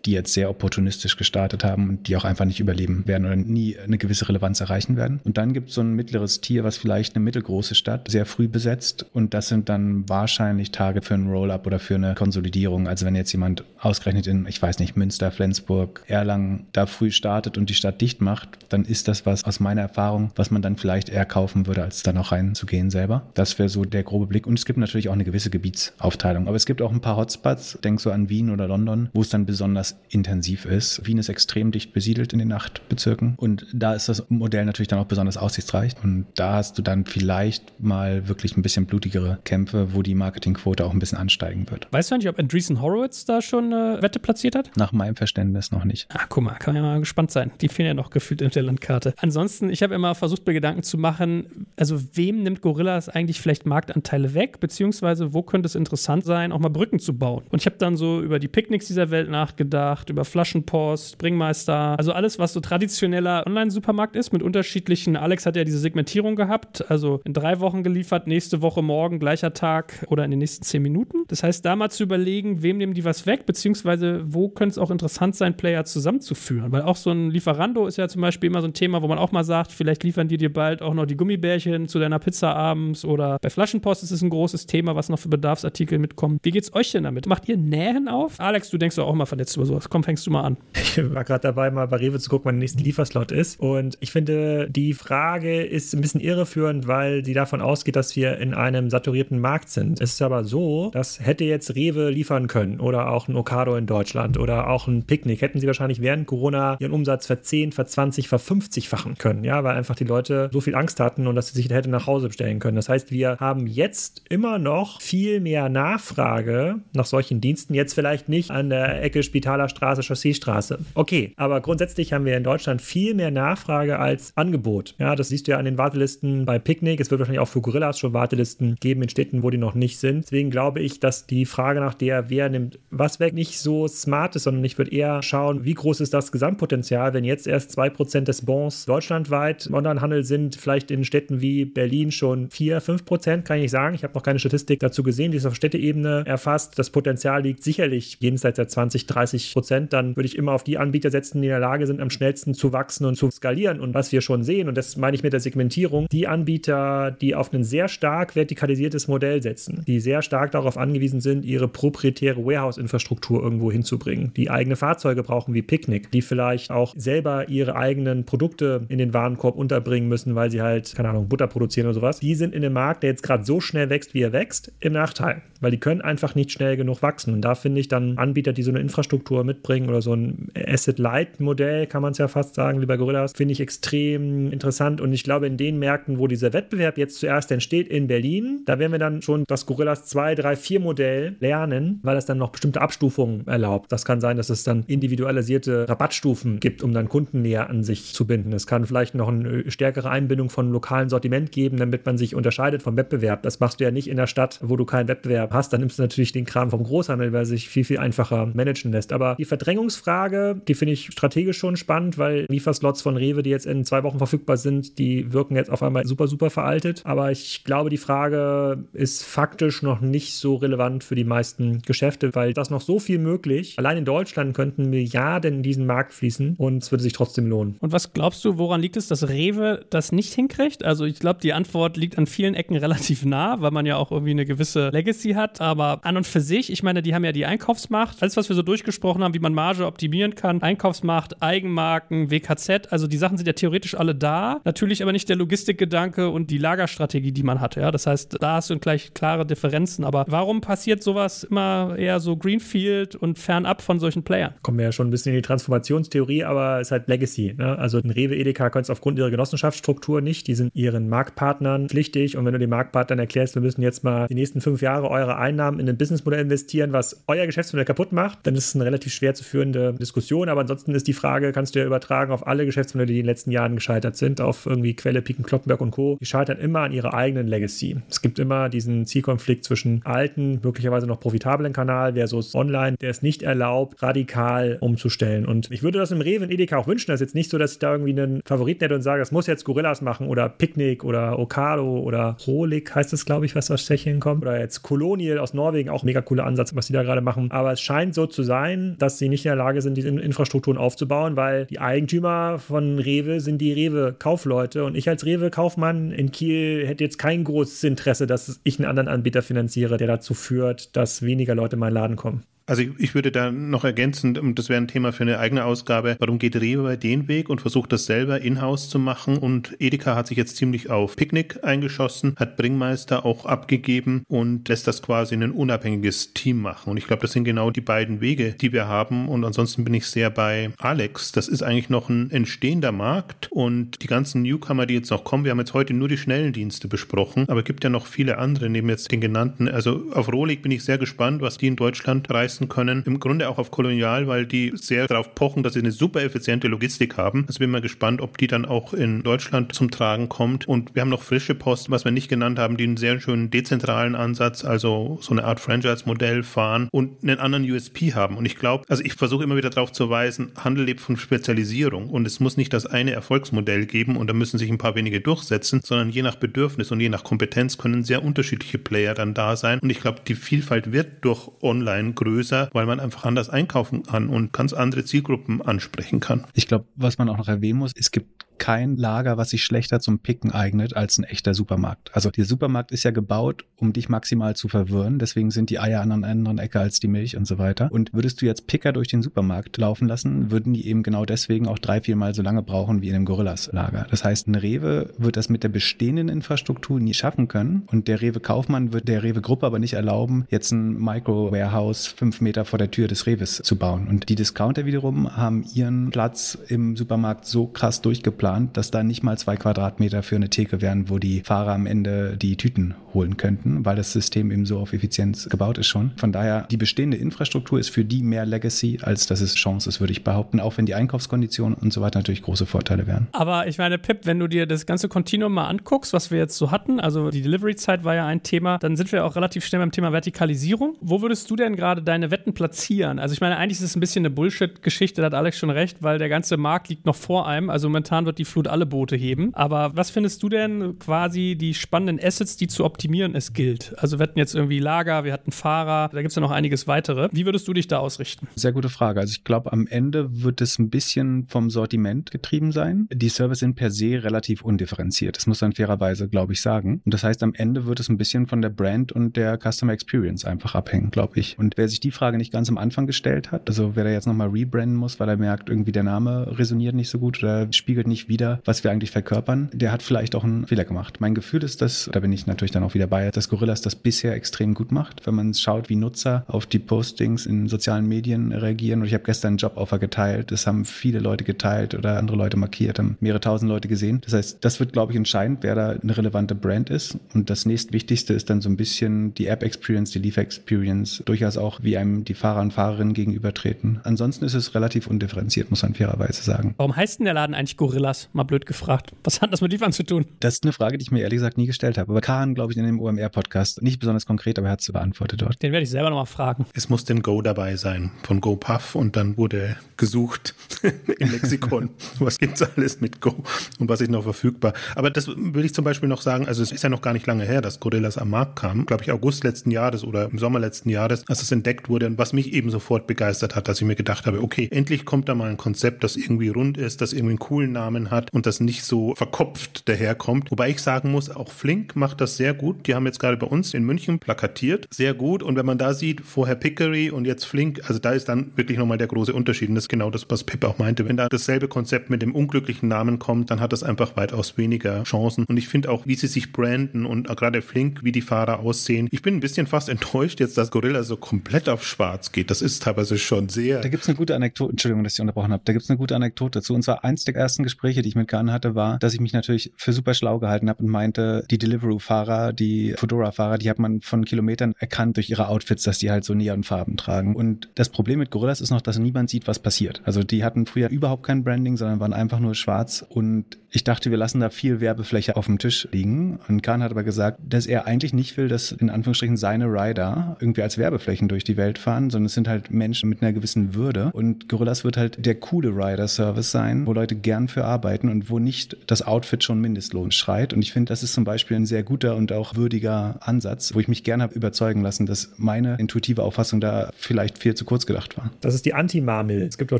[0.05, 3.77] die jetzt sehr opportunistisch gestartet haben und die auch einfach nicht überleben werden oder nie
[3.77, 5.19] eine gewisse Relevanz erreichen werden.
[5.23, 8.47] Und dann gibt es so ein mittleres Tier, was vielleicht eine mittelgroße Stadt sehr früh
[8.47, 12.87] besetzt und das sind dann wahrscheinlich Target für ein Roll-up oder für eine Konsolidierung.
[12.87, 17.57] Also wenn jetzt jemand ausgerechnet in, ich weiß nicht, Münster, Flensburg, Erlangen da früh startet
[17.57, 20.77] und die Stadt dicht macht, dann ist das was aus meiner Erfahrung, was man dann
[20.77, 23.23] vielleicht eher kaufen würde, als da noch reinzugehen selber.
[23.33, 24.47] Das wäre so der grobe Blick.
[24.47, 26.47] Und es gibt natürlich auch eine gewisse Gebietsaufteilung.
[26.47, 29.29] Aber es gibt auch ein paar Hotspots, denk so an Wien oder London, wo es
[29.29, 31.05] dann besonders intensiv ist.
[31.05, 34.99] Wien ist extrem dicht besiedelt in den Nachtbezirken und da ist das Modell natürlich dann
[34.99, 39.93] auch besonders aussichtsreich und da hast du dann vielleicht mal wirklich ein bisschen blutigere Kämpfe,
[39.93, 41.87] wo die Marketingquote auch ein bisschen ansteigen wird.
[41.91, 44.71] Weißt du eigentlich, ob Andreessen Horowitz da schon eine Wette platziert hat?
[44.77, 46.07] Nach meinem Verständnis noch nicht.
[46.09, 47.51] Ah, guck mal, kann ja mal gespannt sein.
[47.61, 49.13] Die fehlen ja noch gefühlt in der Landkarte.
[49.17, 53.65] Ansonsten, ich habe immer versucht, mir Gedanken zu machen, also wem nimmt Gorillas eigentlich vielleicht
[53.65, 57.43] Marktanteile weg, beziehungsweise wo könnte es interessant sein, auch mal Brücken zu bauen.
[57.49, 61.97] Und ich habe dann so über die Picknicks dieser Welt nachgedacht, gemacht, über Flaschenpost, Bringmeister,
[61.97, 65.15] also alles, was so traditioneller Online-Supermarkt ist, mit unterschiedlichen.
[65.15, 69.53] Alex hat ja diese Segmentierung gehabt, also in drei Wochen geliefert, nächste Woche morgen, gleicher
[69.53, 71.19] Tag oder in den nächsten zehn Minuten.
[71.27, 74.77] Das heißt, da mal zu überlegen, wem nehmen die was weg, beziehungsweise wo könnte es
[74.77, 76.71] auch interessant sein, Player zusammenzuführen.
[76.71, 79.19] Weil auch so ein Lieferando ist ja zum Beispiel immer so ein Thema, wo man
[79.19, 82.55] auch mal sagt, vielleicht liefern die dir bald auch noch die Gummibärchen zu deiner Pizza
[82.55, 86.39] abends oder bei Flaschenpost ist es ein großes Thema, was noch für Bedarfsartikel mitkommt.
[86.43, 87.27] Wie geht's euch denn damit?
[87.27, 88.39] Macht ihr Nähen auf?
[88.39, 89.89] Alex, du denkst doch auch mal verletzt über sowas.
[89.89, 90.57] Komm, fängst du mal an.
[90.73, 93.59] Ich war gerade dabei, mal bei Rewe zu gucken, wann der nächste Lieferslot ist.
[93.59, 98.37] Und ich finde, die Frage ist ein bisschen irreführend, weil sie davon ausgeht, dass wir
[98.37, 100.01] in einem saturierten Markt sind.
[100.01, 103.85] Es ist aber so, dass hätte jetzt Rewe liefern können oder auch ein Okado in
[103.85, 109.17] Deutschland oder auch ein Picknick, hätten sie wahrscheinlich während Corona ihren Umsatz verzehn, verzwanzig, verfünfzigfachen
[109.17, 109.43] können.
[109.43, 112.07] Ja, weil einfach die Leute so viel Angst hatten und dass sie sich hätte nach
[112.07, 112.75] Hause bestellen können.
[112.75, 117.73] Das heißt, wir haben jetzt immer noch viel mehr Nachfrage nach solchen Diensten.
[117.73, 120.79] Jetzt vielleicht nicht an der Ecke Spitaler Straße, Chausseestraße.
[120.93, 124.95] Okay, aber grundsätzlich haben wir in Deutschland viel mehr Nachfrage als Angebot.
[124.99, 126.99] Ja, das siehst du ja an den Wartelisten bei Picknick.
[126.99, 129.97] Es wird wahrscheinlich auch für Gorillas schon Wartelisten geben in Städten, wo die noch nicht
[129.97, 130.25] sind.
[130.25, 134.35] Deswegen glaube ich, dass die Frage nach der, wer nimmt was weg, nicht so smart
[134.35, 138.21] ist, sondern ich würde eher schauen, wie groß ist das Gesamtpotenzial, wenn jetzt erst 2%
[138.21, 143.57] des Bons deutschlandweit im Onlinehandel sind, vielleicht in Städten wie Berlin schon 4, 5%, kann
[143.57, 143.95] ich nicht sagen.
[143.95, 146.77] Ich habe noch keine Statistik dazu gesehen, die ist auf Städteebene erfasst.
[146.79, 150.63] Das Potenzial liegt sicherlich jenseits der 20, 30 30 Prozent, dann würde ich immer auf
[150.63, 153.79] die Anbieter setzen, die in der Lage sind, am schnellsten zu wachsen und zu skalieren.
[153.79, 157.35] Und was wir schon sehen, und das meine ich mit der Segmentierung, die Anbieter, die
[157.35, 162.43] auf ein sehr stark vertikalisiertes Modell setzen, die sehr stark darauf angewiesen sind, ihre proprietäre
[162.43, 168.25] Warehouse-Infrastruktur irgendwo hinzubringen, die eigene Fahrzeuge brauchen wie Picknick, die vielleicht auch selber ihre eigenen
[168.25, 172.19] Produkte in den Warenkorb unterbringen müssen, weil sie halt, keine Ahnung, Butter produzieren oder sowas,
[172.19, 174.93] die sind in einem Markt, der jetzt gerade so schnell wächst, wie er wächst, im
[174.93, 177.33] Nachteil, weil die können einfach nicht schnell genug wachsen.
[177.33, 181.87] Und da finde ich dann Anbieter, die so eine Infrastruktur mitbringen oder so ein Asset-Light-Modell,
[181.87, 185.01] kann man es ja fast sagen, wie bei Gorillas, finde ich extrem interessant.
[185.01, 188.79] Und ich glaube, in den Märkten, wo dieser Wettbewerb jetzt zuerst entsteht, in Berlin, da
[188.79, 192.51] werden wir dann schon das Gorillas 2, 3, 4 Modell lernen, weil es dann noch
[192.51, 193.91] bestimmte Abstufungen erlaubt.
[193.91, 198.13] Das kann sein, dass es dann individualisierte Rabattstufen gibt, um dann Kunden näher an sich
[198.13, 198.53] zu binden.
[198.53, 202.81] Es kann vielleicht noch eine stärkere Einbindung von lokalen Sortiment geben, damit man sich unterscheidet
[202.81, 203.43] vom Wettbewerb.
[203.43, 205.73] Das machst du ja nicht in der Stadt, wo du keinen Wettbewerb hast.
[205.73, 209.13] Dann nimmst du natürlich den Kram vom Großhandel, weil sich viel, viel einfacher managen lässt.
[209.13, 213.65] Aber die Verdrängungsfrage, die finde ich strategisch schon spannend, weil Lieferslots von Rewe, die jetzt
[213.65, 217.01] in zwei Wochen verfügbar sind, die wirken jetzt auf einmal super, super veraltet.
[217.03, 222.35] Aber ich glaube, die Frage ist faktisch noch nicht so relevant für die meisten Geschäfte,
[222.35, 223.75] weil das noch so viel möglich.
[223.77, 227.77] Allein in Deutschland könnten Milliarden in diesen Markt fließen und es würde sich trotzdem lohnen.
[227.79, 230.83] Und was glaubst du, woran liegt es, dass Rewe das nicht hinkriegt?
[230.83, 234.11] Also ich glaube, die Antwort liegt an vielen Ecken relativ nah, weil man ja auch
[234.11, 235.61] irgendwie eine gewisse Legacy hat.
[235.61, 238.21] Aber an und für sich, ich meine, die haben ja die Einkaufsmacht.
[238.21, 243.07] Alles, was wir so durchgesprochen haben, wie man Marge optimieren kann, Einkaufsmacht, Eigenmarken, WKZ, also
[243.07, 244.61] die Sachen sind ja theoretisch alle da.
[244.63, 247.75] Natürlich aber nicht der Logistikgedanke und die Lagerstrategie, die man hat.
[247.75, 247.91] Ja?
[247.91, 250.03] Das heißt, da hast du gleich klare Differenzen.
[250.05, 254.53] Aber warum passiert sowas immer eher so Greenfield und fernab von solchen Playern?
[254.61, 257.55] Kommen wir ja schon ein bisschen in die Transformationstheorie, aber es ist halt Legacy.
[257.57, 257.77] Ne?
[257.77, 260.47] Also ein Rewe Edeka können es aufgrund ihrer Genossenschaftsstruktur nicht.
[260.47, 264.27] Die sind ihren Marktpartnern pflichtig und wenn du den Marktpartnern erklärst, wir müssen jetzt mal
[264.27, 268.39] die nächsten fünf Jahre eure Einnahmen in ein Businessmodell investieren, was euer Geschäftsmodell kaputt macht,
[268.43, 270.49] dann ist es eine relativ schwer zu führende Diskussion.
[270.49, 273.27] Aber ansonsten ist die Frage, kannst du ja übertragen auf alle Geschäftsmodelle, die in den
[273.27, 276.17] letzten Jahren gescheitert sind, auf irgendwie Quelle, Piken, Kloppenberg und Co.
[276.19, 277.97] Die scheitern immer an ihrer eigenen Legacy.
[278.09, 283.21] Es gibt immer diesen Zielkonflikt zwischen alten, möglicherweise noch profitablen Kanal versus online, der es
[283.21, 285.45] nicht erlaubt, radikal umzustellen.
[285.45, 287.07] Und ich würde das im Rewe und Edeka auch wünschen.
[287.11, 289.31] Das ist jetzt nicht so, dass ich da irgendwie einen Favoriten hätte und sage, das
[289.31, 293.71] muss jetzt Gorillas machen oder Picknick oder Okado oder Rolik heißt das, glaube ich, was
[293.71, 294.43] aus Tschechien kommt.
[294.43, 297.51] Oder jetzt Colonial aus Norwegen, auch mega cooler Ansatz, was die da gerade machen.
[297.51, 300.77] Aber es scheint so zu sein, dass sie nicht in der Lage sind, diese Infrastrukturen
[300.77, 306.85] aufzubauen, weil die Eigentümer von Rewe sind die Rewe-Kaufleute und ich als Rewe-Kaufmann in Kiel
[306.85, 311.21] hätte jetzt kein großes Interesse, dass ich einen anderen Anbieter finanziere, der dazu führt, dass
[311.21, 312.43] weniger Leute in meinen Laden kommen.
[312.67, 315.65] Also ich, ich, würde da noch ergänzen, und das wäre ein Thema für eine eigene
[315.65, 319.75] Ausgabe, warum geht Rewe bei den Weg und versucht das selber in-house zu machen und
[319.79, 325.03] Edeka hat sich jetzt ziemlich auf Picknick eingeschossen, hat Bringmeister auch abgegeben und lässt das
[325.03, 326.89] quasi ein unabhängiges Team machen.
[326.89, 329.93] Und ich glaube, das sind genau die beiden Wege, die wir haben und ansonsten bin
[329.93, 331.33] ich sehr bei Alex.
[331.33, 335.43] Das ist eigentlich noch ein entstehender Markt und die ganzen Newcomer, die jetzt noch kommen,
[335.43, 338.39] wir haben jetzt heute nur die schnellen Dienste besprochen, aber es gibt ja noch viele
[338.39, 339.67] andere, neben jetzt den genannten.
[339.67, 343.03] Also auf Rolik bin ich sehr gespannt, was die in Deutschland reißen leisten können.
[343.05, 346.67] Im Grunde auch auf Kolonial, weil die sehr darauf pochen, dass sie eine super effiziente
[346.67, 347.45] Logistik haben.
[347.47, 350.67] Also bin mal gespannt, ob die dann auch in Deutschland zum Tragen kommt.
[350.67, 353.51] Und wir haben noch frische Post, was wir nicht genannt haben, die einen sehr schönen
[353.51, 358.37] dezentralen Ansatz, also so eine Art Franchise-Modell fahren und einen anderen USP haben.
[358.37, 362.09] Und ich glaube, also ich versuche immer wieder darauf zu weisen, Handel lebt von Spezialisierung
[362.09, 365.21] und es muss nicht das eine Erfolgsmodell geben und da müssen sich ein paar wenige
[365.21, 369.55] durchsetzen, sondern je nach Bedürfnis und je nach Kompetenz können sehr unterschiedliche Player dann da
[369.55, 369.79] sein.
[369.79, 372.13] Und ich glaube, die Vielfalt wird durch Online
[372.45, 376.45] größer weil man einfach anders einkaufen kann und ganz andere Zielgruppen ansprechen kann.
[376.53, 379.99] Ich glaube, was man auch noch erwähnen muss, es gibt kein Lager, was sich schlechter
[379.99, 382.11] zum Picken eignet als ein echter Supermarkt.
[382.13, 385.19] Also der Supermarkt ist ja gebaut, um dich maximal zu verwirren.
[385.19, 387.89] Deswegen sind die Eier an einer anderen Ecke als die Milch und so weiter.
[387.91, 391.67] Und würdest du jetzt Picker durch den Supermarkt laufen lassen, würden die eben genau deswegen
[391.67, 394.07] auch drei, vier Mal so lange brauchen wie in einem Gorillas-Lager.
[394.09, 397.83] Das heißt, ein Rewe wird das mit der bestehenden Infrastruktur nie schaffen können.
[397.87, 402.79] Und der Rewe-Kaufmann wird der Rewe-Gruppe aber nicht erlauben, jetzt ein Micro-Warehouse fünf Meter vor
[402.79, 404.07] der Tür des Rewes zu bauen.
[404.07, 409.01] Und die Discounter wiederum haben ihren Platz im Supermarkt so krass durchgeplant, geplant, dass da
[409.01, 412.93] nicht mal zwei Quadratmeter für eine Theke wären, wo die Fahrer am Ende die Tüten
[413.11, 416.11] holen könnten, weil das System eben so auf Effizienz gebaut ist schon.
[416.17, 419.99] Von daher, die bestehende Infrastruktur ist für die mehr Legacy, als dass es Chance ist,
[419.99, 423.27] würde ich behaupten, auch wenn die Einkaufskonditionen und so weiter natürlich große Vorteile wären.
[423.31, 426.57] Aber ich meine, Pip, wenn du dir das ganze Kontinuum mal anguckst, was wir jetzt
[426.57, 429.81] so hatten, also die Delivery-Zeit war ja ein Thema, dann sind wir auch relativ schnell
[429.81, 430.97] beim Thema Vertikalisierung.
[431.01, 433.17] Wo würdest du denn gerade deine Wetten platzieren?
[433.17, 436.03] Also ich meine, eigentlich ist es ein bisschen eine Bullshit-Geschichte, da hat Alex schon recht,
[436.03, 437.69] weil der ganze Markt liegt noch vor einem.
[437.71, 439.53] Also momentan wird wird die Flut alle Boote heben.
[439.53, 443.93] Aber was findest du denn quasi die spannenden Assets, die zu optimieren es gilt?
[443.97, 446.87] Also wir hatten jetzt irgendwie Lager, wir hatten Fahrer, da gibt es ja noch einiges
[446.87, 447.29] weitere.
[447.31, 448.47] Wie würdest du dich da ausrichten?
[448.55, 449.21] Sehr gute Frage.
[449.21, 453.07] Also ich glaube, am Ende wird es ein bisschen vom Sortiment getrieben sein.
[453.11, 455.37] Die Services sind per se relativ undifferenziert.
[455.37, 457.01] Das muss man fairerweise, glaube ich, sagen.
[457.05, 459.93] Und das heißt, am Ende wird es ein bisschen von der Brand und der Customer
[459.93, 461.57] Experience einfach abhängen, glaube ich.
[461.57, 464.27] Und wer sich die Frage nicht ganz am Anfang gestellt hat, also wer da jetzt
[464.27, 468.07] nochmal rebranden muss, weil er merkt, irgendwie der Name resoniert nicht so gut oder spiegelt
[468.07, 471.17] nicht wieder, was wir eigentlich verkörpern, der hat vielleicht auch einen Fehler gemacht.
[471.19, 473.95] Mein Gefühl ist, dass, da bin ich natürlich dann auch wieder bei, dass Gorillas das
[473.95, 478.51] bisher extrem gut macht, wenn man schaut, wie Nutzer auf die Postings in sozialen Medien
[478.51, 479.01] reagieren.
[479.01, 482.57] Und ich habe gestern einen Joboffer geteilt, das haben viele Leute geteilt oder andere Leute
[482.57, 484.21] markiert, haben mehrere tausend Leute gesehen.
[484.23, 487.17] Das heißt, das wird, glaube ich, entscheidend, wer da eine relevante Brand ist.
[487.33, 491.97] Und das nächstwichtigste ist dann so ein bisschen die App-Experience, die Liefer-Experience, durchaus auch, wie
[491.97, 493.99] einem die Fahrer und Fahrerinnen gegenübertreten.
[494.03, 496.73] Ansonsten ist es relativ undifferenziert, muss man fairerweise sagen.
[496.77, 498.14] Warum heißt denn der Laden eigentlich Gorillas?
[498.33, 499.11] Mal blöd gefragt.
[499.23, 500.25] Was hat das mit Liefern zu tun?
[500.39, 502.11] Das ist eine Frage, die ich mir ehrlich gesagt nie gestellt habe.
[502.11, 505.41] Aber Kahn, glaube ich, in dem OMR-Podcast, nicht besonders konkret, aber er hat es beantwortet
[505.41, 505.61] dort.
[505.61, 506.65] Den werde ich selber nochmal fragen.
[506.73, 511.89] Es muss den Go dabei sein, von GoPuff und dann wurde gesucht im Lexikon.
[512.19, 513.35] was gibt's alles mit Go
[513.79, 514.73] und was ist noch verfügbar.
[514.95, 517.27] Aber das will ich zum Beispiel noch sagen, also es ist ja noch gar nicht
[517.27, 518.85] lange her, dass Gorillas am Markt kam.
[518.85, 522.17] Glaube ich, August letzten Jahres oder im Sommer letzten Jahres, als es entdeckt wurde und
[522.17, 525.35] was mich eben sofort begeistert hat, dass ich mir gedacht habe, okay, endlich kommt da
[525.35, 528.59] mal ein Konzept, das irgendwie rund ist, das irgendwie einen coolen Namen hat und das
[528.59, 530.51] nicht so verkopft daherkommt.
[530.51, 532.87] Wobei ich sagen muss, auch Flink macht das sehr gut.
[532.87, 534.87] Die haben jetzt gerade bei uns in München plakatiert.
[534.91, 535.43] Sehr gut.
[535.43, 538.77] Und wenn man da sieht, vorher Pickery und jetzt Flink, also da ist dann wirklich
[538.77, 539.69] nochmal der große Unterschied.
[539.69, 541.07] Und das ist genau das, was Pip auch meinte.
[541.07, 545.03] Wenn da dasselbe Konzept mit dem unglücklichen Namen kommt, dann hat das einfach weitaus weniger
[545.03, 545.45] Chancen.
[545.45, 549.07] Und ich finde auch, wie sie sich branden und gerade Flink, wie die Fahrer aussehen.
[549.11, 552.49] Ich bin ein bisschen fast enttäuscht jetzt, dass Gorilla so komplett auf schwarz geht.
[552.49, 553.81] Das ist teilweise schon sehr.
[553.81, 555.61] Da gibt es eine gute Anekdote, Entschuldigung, dass ich unterbrochen habe.
[555.65, 556.73] Da gibt es eine gute Anekdote dazu.
[556.73, 559.33] Und zwar eins der ersten Gespräche, die ich mit Kahn hatte, war, dass ich mich
[559.33, 564.01] natürlich für super schlau gehalten habe und meinte, die Deliveroo-Fahrer, die Fedora-Fahrer, die hat man
[564.01, 567.35] von Kilometern erkannt durch ihre Outfits, dass die halt so Neonfarben tragen.
[567.35, 570.01] Und das Problem mit Gorillas ist noch, dass niemand sieht, was passiert.
[570.05, 573.05] Also die hatten früher überhaupt kein Branding, sondern waren einfach nur schwarz.
[573.07, 576.39] Und ich dachte, wir lassen da viel Werbefläche auf dem Tisch liegen.
[576.47, 580.37] Und Kahn hat aber gesagt, dass er eigentlich nicht will, dass in Anführungsstrichen seine Rider
[580.39, 583.75] irgendwie als Werbeflächen durch die Welt fahren, sondern es sind halt Menschen mit einer gewissen
[583.75, 584.11] Würde.
[584.13, 588.39] Und Gorillas wird halt der coole Rider-Service sein, wo Leute gern für arbeiten und wo
[588.39, 590.53] nicht das Outfit schon Mindestlohn schreit.
[590.53, 593.79] Und ich finde, das ist zum Beispiel ein sehr guter und auch würdiger Ansatz, wo
[593.79, 597.85] ich mich gerne habe überzeugen lassen, dass meine intuitive Auffassung da vielleicht viel zu kurz
[597.85, 598.31] gedacht war.
[598.41, 599.43] Das ist die Anti-Marmel.
[599.43, 599.79] Es gibt auch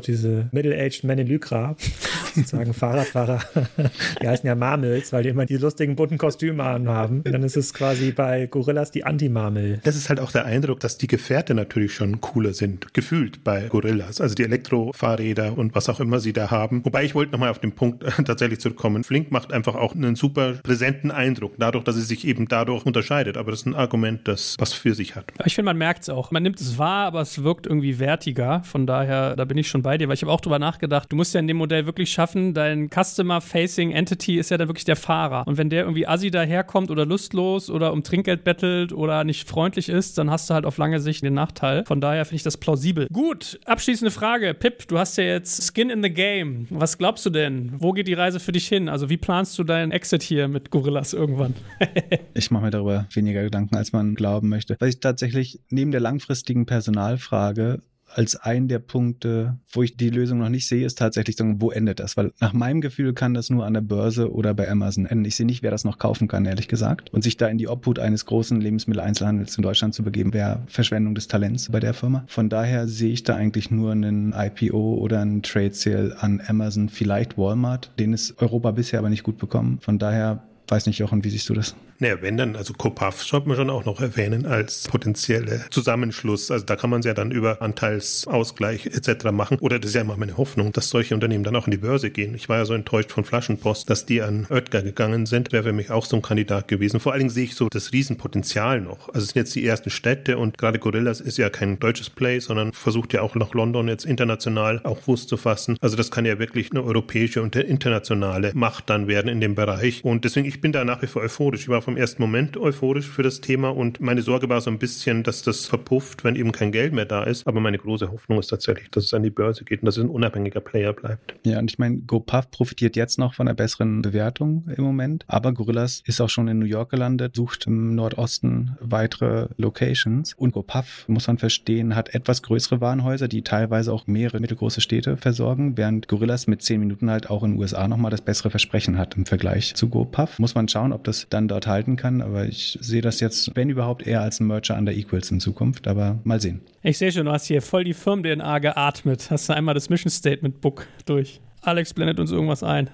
[0.00, 1.76] diese Middle-Aged Men in Lycra,
[2.34, 3.40] sozusagen Fahrradfahrer.
[4.22, 7.22] Die heißen ja Marmels, weil die immer die lustigen bunten Kostüme anhaben.
[7.24, 9.80] Und dann ist es quasi bei Gorillas die Anti-Marmel.
[9.84, 13.68] Das ist halt auch der Eindruck, dass die Gefährte natürlich schon cooler sind, gefühlt bei
[13.68, 14.20] Gorillas.
[14.20, 16.84] Also die Elektrofahrräder und was auch immer sie da haben.
[16.84, 17.85] Wobei ich wollte nochmal auf den Punkt
[18.24, 19.04] tatsächlich zurückkommen.
[19.04, 23.36] Flink macht einfach auch einen super präsenten Eindruck, dadurch, dass es sich eben dadurch unterscheidet.
[23.36, 25.32] Aber das ist ein Argument, das was für sich hat.
[25.44, 26.30] Ich finde, man merkt es auch.
[26.30, 28.62] Man nimmt es wahr, aber es wirkt irgendwie wertiger.
[28.64, 31.16] Von daher, da bin ich schon bei dir, weil ich habe auch drüber nachgedacht, du
[31.16, 34.96] musst ja in dem Modell wirklich schaffen, dein Customer-Facing Entity ist ja dann wirklich der
[34.96, 35.46] Fahrer.
[35.46, 39.88] Und wenn der irgendwie assi daherkommt oder lustlos oder um Trinkgeld bettelt oder nicht freundlich
[39.88, 41.84] ist, dann hast du halt auf lange Sicht den Nachteil.
[41.84, 43.08] Von daher finde ich das plausibel.
[43.12, 44.54] Gut, abschließende Frage.
[44.54, 46.66] Pip, du hast ja jetzt Skin in the Game.
[46.70, 47.74] Was glaubst du denn?
[47.80, 48.88] Wo geht die Reise für dich hin?
[48.88, 51.54] Also wie planst du deinen Exit hier mit Gorillas irgendwann?
[52.34, 54.76] ich mache mir darüber weniger Gedanken, als man glauben möchte.
[54.78, 57.82] Weil ich tatsächlich neben der langfristigen Personalfrage
[58.16, 62.00] als einen der Punkte, wo ich die Lösung noch nicht sehe, ist tatsächlich, wo endet
[62.00, 62.16] das?
[62.16, 65.26] Weil nach meinem Gefühl kann das nur an der Börse oder bei Amazon enden.
[65.26, 67.12] Ich sehe nicht, wer das noch kaufen kann, ehrlich gesagt.
[67.12, 71.14] Und sich da in die Obhut eines großen Lebensmitteleinzelhandels in Deutschland zu begeben, wäre Verschwendung
[71.14, 72.24] des Talents bei der Firma.
[72.26, 76.88] Von daher sehe ich da eigentlich nur einen IPO oder einen Trade Sale an Amazon,
[76.88, 77.90] vielleicht Walmart.
[77.98, 79.78] Den ist Europa bisher aber nicht gut bekommen.
[79.82, 81.74] Von daher weiß nicht, Jochen, wie siehst du das?
[81.98, 86.50] Naja, wenn dann, also Copaf sollte man schon auch noch erwähnen als potenzielle Zusammenschluss.
[86.50, 89.30] Also da kann man es ja dann über Anteilsausgleich etc.
[89.32, 89.58] machen.
[89.60, 92.10] Oder das ist ja immer meine Hoffnung, dass solche Unternehmen dann auch in die Börse
[92.10, 92.34] gehen.
[92.34, 95.52] Ich war ja so enttäuscht von Flaschenpost, dass die an Oetker gegangen sind.
[95.52, 97.00] Wäre für mich auch so ein Kandidat gewesen.
[97.00, 99.08] Vor allen Dingen sehe ich so das Riesenpotenzial noch.
[99.08, 102.40] Also es sind jetzt die ersten Städte und gerade Gorillas ist ja kein deutsches Play,
[102.40, 105.78] sondern versucht ja auch nach London jetzt international auch Fuß zu fassen.
[105.80, 110.04] Also das kann ja wirklich eine europäische und internationale Macht dann werden in dem Bereich.
[110.04, 111.60] Und deswegen, ich ich bin da nach wie vor euphorisch.
[111.60, 114.78] Ich war vom ersten Moment euphorisch für das Thema und meine Sorge war so ein
[114.78, 117.46] bisschen, dass das verpufft, wenn eben kein Geld mehr da ist.
[117.46, 120.02] Aber meine große Hoffnung ist tatsächlich, dass es an die Börse geht und dass es
[120.02, 121.34] ein unabhängiger Player bleibt.
[121.44, 125.52] Ja, und ich meine, GoPuff profitiert jetzt noch von einer besseren Bewertung im Moment, aber
[125.52, 131.04] Gorillas ist auch schon in New York gelandet, sucht im Nordosten weitere Locations und GoPuff,
[131.06, 136.08] muss man verstehen, hat etwas größere Warenhäuser, die teilweise auch mehrere mittelgroße Städte versorgen, während
[136.08, 139.26] Gorillas mit zehn Minuten halt auch in den USA nochmal das bessere Versprechen hat im
[139.26, 140.38] Vergleich zu GoPuff.
[140.46, 143.68] Muss man schauen, ob das dann dort halten kann, aber ich sehe das jetzt, wenn
[143.68, 146.60] überhaupt, eher als ein Merger under Equals in Zukunft, aber mal sehen.
[146.84, 149.26] Ich sehe schon, du hast hier voll die Firmen-DNA geatmet.
[149.28, 151.40] Hast du einmal das Mission Statement Book durch.
[151.62, 152.90] Alex blendet uns irgendwas ein.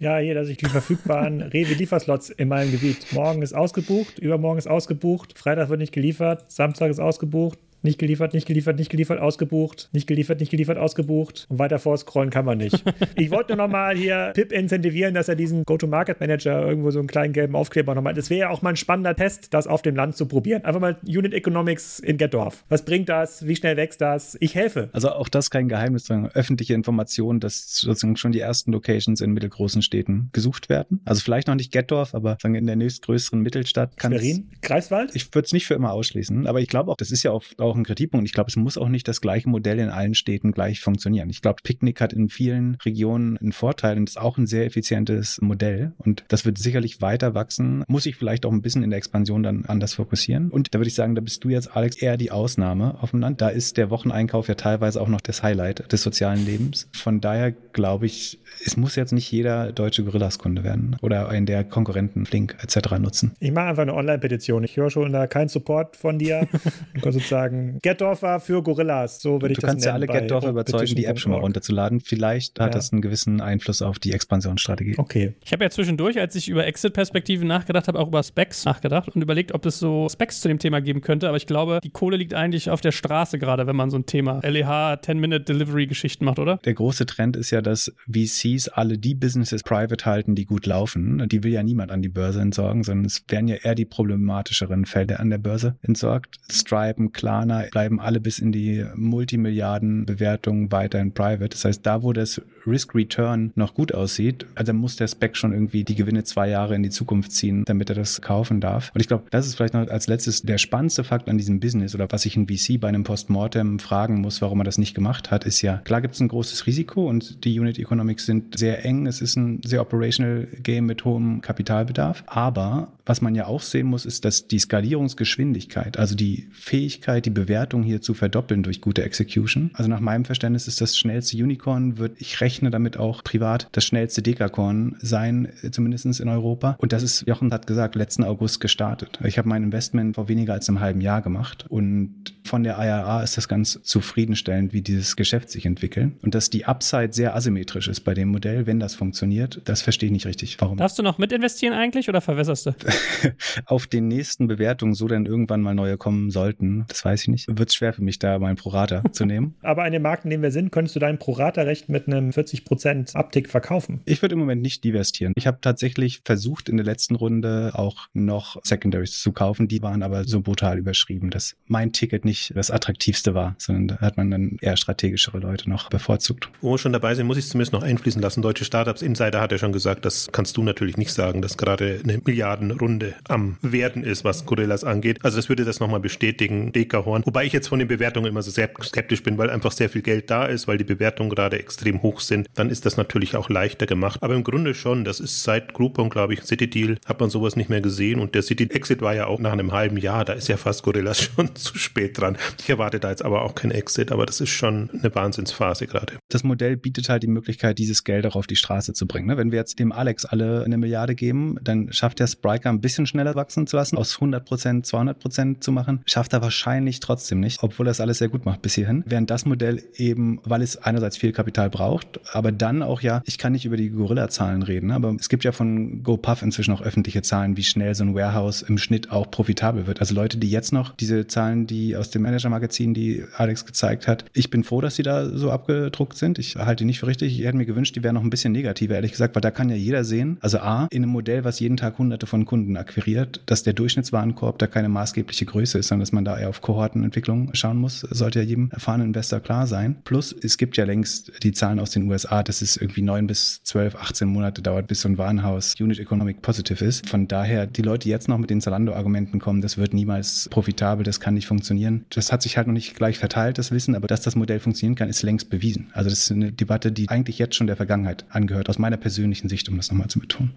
[0.00, 3.12] Ja, hier, dass ich die verfügbaren Rewe-Lieferslots in meinem Gebiet.
[3.12, 8.34] Morgen ist ausgebucht, übermorgen ist ausgebucht, Freitag wird nicht geliefert, Samstag ist ausgebucht, nicht geliefert,
[8.34, 11.46] nicht geliefert, nicht geliefert, ausgebucht, nicht geliefert, nicht geliefert, ausgebucht.
[11.48, 12.82] Und weiter vorscrollen kann man nicht.
[13.16, 17.32] ich wollte nur nochmal hier Pip incentivieren, dass er diesen Go-to-Market-Manager irgendwo so einen kleinen
[17.32, 18.14] gelben Aufkleber nochmal.
[18.14, 20.64] Das wäre ja auch mal ein spannender Test, das auf dem Land zu probieren.
[20.64, 22.64] Einfach mal Unit Economics in Getdorf.
[22.68, 23.46] Was bringt das?
[23.46, 24.36] Wie schnell wächst das?
[24.40, 24.90] Ich helfe.
[24.92, 29.32] Also auch das kein Geheimnis, sondern öffentliche Information, dass sozusagen schon die ersten Locations in
[29.32, 31.00] mittelgroßen Städten gesucht werden.
[31.04, 34.50] Also vielleicht noch nicht Getdorf, aber in der nächstgrößeren Mittelstadt kann Schwerin?
[34.62, 35.14] Greifswald?
[35.14, 37.44] Ich würde es nicht für immer ausschließen, aber ich glaube auch, das ist ja auch,
[37.70, 38.26] auch ein Kritikpunkt.
[38.26, 41.30] Ich glaube, es muss auch nicht das gleiche Modell in allen Städten gleich funktionieren.
[41.30, 45.40] Ich glaube, Picknick hat in vielen Regionen einen Vorteil und ist auch ein sehr effizientes
[45.40, 45.92] Modell.
[45.98, 47.84] Und das wird sicherlich weiter wachsen.
[47.88, 50.50] Muss ich vielleicht auch ein bisschen in der Expansion dann anders fokussieren.
[50.50, 53.20] Und da würde ich sagen, da bist du jetzt, Alex, eher die Ausnahme auf dem
[53.20, 53.40] Land.
[53.40, 56.88] Da ist der Wocheneinkauf ja teilweise auch noch das Highlight des sozialen Lebens.
[56.92, 61.64] Von daher glaube ich, es muss jetzt nicht jeder deutsche Gorillas-Kunde werden oder einen der
[61.64, 62.98] Konkurrenten Flink etc.
[62.98, 63.32] nutzen.
[63.40, 64.64] Ich mache einfach eine Online-Petition.
[64.64, 66.46] Ich höre schon da keinen Support von dir.
[66.94, 69.20] Du kannst sozusagen Getdorfer für Gorillas.
[69.20, 72.00] So würde ich du das kannst ja alle Getdorfer überzeugen, die App schon mal runterzuladen.
[72.00, 72.78] Vielleicht hat Ja.
[72.78, 74.94] das einen gewissen Einfluss auf die Expansionsstrategie.
[74.98, 75.34] Okay.
[75.44, 79.22] Ich habe ja zwischendurch, als ich über Exit-Perspektiven nachgedacht habe, auch über Specs nachgedacht und
[79.22, 81.28] überlegt, ob es so Specs zu dem Thema geben könnte.
[81.28, 84.06] Aber ich glaube, die Kohle liegt eigentlich auf der Straße gerade, wenn man so ein
[84.06, 86.58] Thema LEH 10-Minute-Delivery-Geschichten macht, oder?
[86.64, 91.28] Der große Trend ist ja, dass VCs alle die Businesses private halten, die gut laufen.
[91.28, 94.84] Die will ja niemand an die Börse entsorgen, sondern es werden ja eher die problematischeren
[94.86, 96.36] Fälle an der Börse entsorgt.
[96.50, 97.12] Stripe, und
[97.50, 101.50] Klarna bleiben alle bis in die Multimilliarden-Bewertungen weiter in private.
[101.50, 102.40] Das heißt, da, wo das
[102.70, 106.82] Risk-Return noch gut aussieht, also muss der Spec schon irgendwie die Gewinne zwei Jahre in
[106.82, 108.90] die Zukunft ziehen, damit er das kaufen darf.
[108.94, 111.94] Und ich glaube, das ist vielleicht noch als letztes der spannendste Fakt an diesem Business
[111.94, 115.30] oder was sich ein VC bei einem Postmortem fragen muss, warum er das nicht gemacht
[115.30, 118.84] hat, ist ja, klar gibt es ein großes Risiko und die Unit Economics sind sehr
[118.84, 119.06] eng.
[119.06, 122.24] Es ist ein sehr operational Game mit hohem Kapitalbedarf.
[122.26, 127.30] Aber was man ja auch sehen muss, ist, dass die Skalierungsgeschwindigkeit, also die Fähigkeit, die
[127.30, 129.70] Bewertung hier zu verdoppeln durch gute Execution.
[129.74, 133.84] Also nach meinem Verständnis ist das schnellste Unicorn, wird, ich rechne damit auch privat, das
[133.84, 136.76] schnellste Dekakorn sein, zumindest in Europa.
[136.78, 139.18] Und das ist, Jochen hat gesagt, letzten August gestartet.
[139.24, 143.22] Ich habe mein Investment vor weniger als einem halben Jahr gemacht und von der IRA
[143.22, 146.12] ist das ganz zufriedenstellend, wie dieses Geschäft sich entwickelt.
[146.22, 150.08] Und dass die Upside sehr asymmetrisch ist bei dem Modell, wenn das funktioniert, das verstehe
[150.08, 150.60] ich nicht richtig.
[150.60, 150.76] Warum?
[150.76, 152.72] Darfst du noch mit investieren eigentlich oder verwässerst du?
[153.66, 157.58] auf den nächsten Bewertungen so denn irgendwann mal neue kommen sollten, das weiß ich nicht,
[157.58, 159.54] wird es schwer für mich, da mein Prorata zu nehmen.
[159.62, 163.14] Aber an dem Markt, in dem wir sind, könntest du dein Pro-Rata-Recht mit einem 40%
[163.14, 164.00] Uptick verkaufen.
[164.04, 165.32] Ich würde im Moment nicht divestieren.
[165.36, 169.68] Ich habe tatsächlich versucht, in der letzten Runde auch noch Secondaries zu kaufen.
[169.68, 173.98] Die waren aber so brutal überschrieben, dass mein Ticket nicht das attraktivste war, sondern da
[173.98, 176.50] hat man dann eher strategischere Leute noch bevorzugt.
[176.60, 178.42] Wo wir schon dabei sind, muss ich es zumindest noch einfließen lassen.
[178.42, 182.00] Deutsche Startups Insider hat ja schon gesagt, das kannst du natürlich nicht sagen, dass gerade
[182.02, 185.18] eine Milliardenrunde am Werden ist, was Gorillas angeht.
[185.22, 187.22] Also das würde das nochmal bestätigen, Dekahorn.
[187.26, 190.02] Wobei ich jetzt von den Bewertungen immer so sehr skeptisch bin, weil einfach sehr viel
[190.02, 192.29] Geld da ist, weil die Bewertungen gerade extrem hoch sind.
[192.54, 194.22] Dann ist das natürlich auch leichter gemacht.
[194.22, 197.56] Aber im Grunde schon, das ist seit Groupon, glaube ich, City Deal, hat man sowas
[197.56, 198.20] nicht mehr gesehen.
[198.20, 200.24] Und der City Exit war ja auch nach einem halben Jahr.
[200.24, 202.36] Da ist ja fast Gorillas schon zu spät dran.
[202.60, 206.14] Ich erwarte da jetzt aber auch kein Exit, aber das ist schon eine Wahnsinnsphase gerade.
[206.28, 209.26] Das Modell bietet halt die Möglichkeit, dieses Geld auch auf die Straße zu bringen.
[209.26, 209.36] ne?
[209.36, 213.06] Wenn wir jetzt dem Alex alle eine Milliarde geben, dann schafft der Spriker ein bisschen
[213.06, 217.40] schneller wachsen zu lassen, aus 100 Prozent 200 Prozent zu machen, schafft er wahrscheinlich trotzdem
[217.40, 219.02] nicht, obwohl er es alles sehr gut macht bis hierhin.
[219.06, 223.38] Während das Modell eben, weil es einerseits viel Kapital braucht, aber dann auch ja, ich
[223.38, 224.94] kann nicht über die Gorilla-Zahlen reden, ne?
[224.94, 228.62] aber es gibt ja von GoPuff inzwischen auch öffentliche Zahlen, wie schnell so ein Warehouse
[228.62, 230.00] im Schnitt auch profitabel wird.
[230.00, 234.24] Also Leute, die jetzt noch diese Zahlen, die aus dem Manager-Magazin, die Alex gezeigt hat,
[234.32, 236.38] ich bin froh, dass sie da so abgedruckt sind.
[236.38, 237.38] Ich halte die nicht für richtig.
[237.38, 239.70] Ich hätte mir gewünscht, die wären noch ein bisschen negativer, ehrlich gesagt, weil da kann
[239.70, 243.40] ja jeder sehen, also A, in einem Modell, was jeden Tag hunderte von Kunden akquiriert,
[243.46, 247.50] dass der Durchschnittswarenkorb da keine maßgebliche Größe ist, sondern dass man da eher auf Kohortenentwicklung
[247.54, 249.96] schauen muss, sollte ja jedem erfahrenen Investor klar sein.
[250.04, 253.62] Plus, es gibt ja längst die Zahlen aus den USA, dass es irgendwie neun bis
[253.62, 257.08] zwölf, 18 Monate dauert, bis so ein Warenhaus Unit Economic Positive ist.
[257.08, 261.20] Von daher, die Leute, jetzt noch mit den Zalando-Argumenten kommen, das wird niemals profitabel, das
[261.20, 262.04] kann nicht funktionieren.
[262.10, 264.96] Das hat sich halt noch nicht gleich verteilt, das Wissen, aber dass das Modell funktionieren
[264.96, 265.90] kann, ist längst bewiesen.
[265.92, 269.48] Also das ist eine Debatte, die eigentlich jetzt schon der Vergangenheit angehört, aus meiner persönlichen
[269.48, 270.52] Sicht, um das nochmal zu betonen.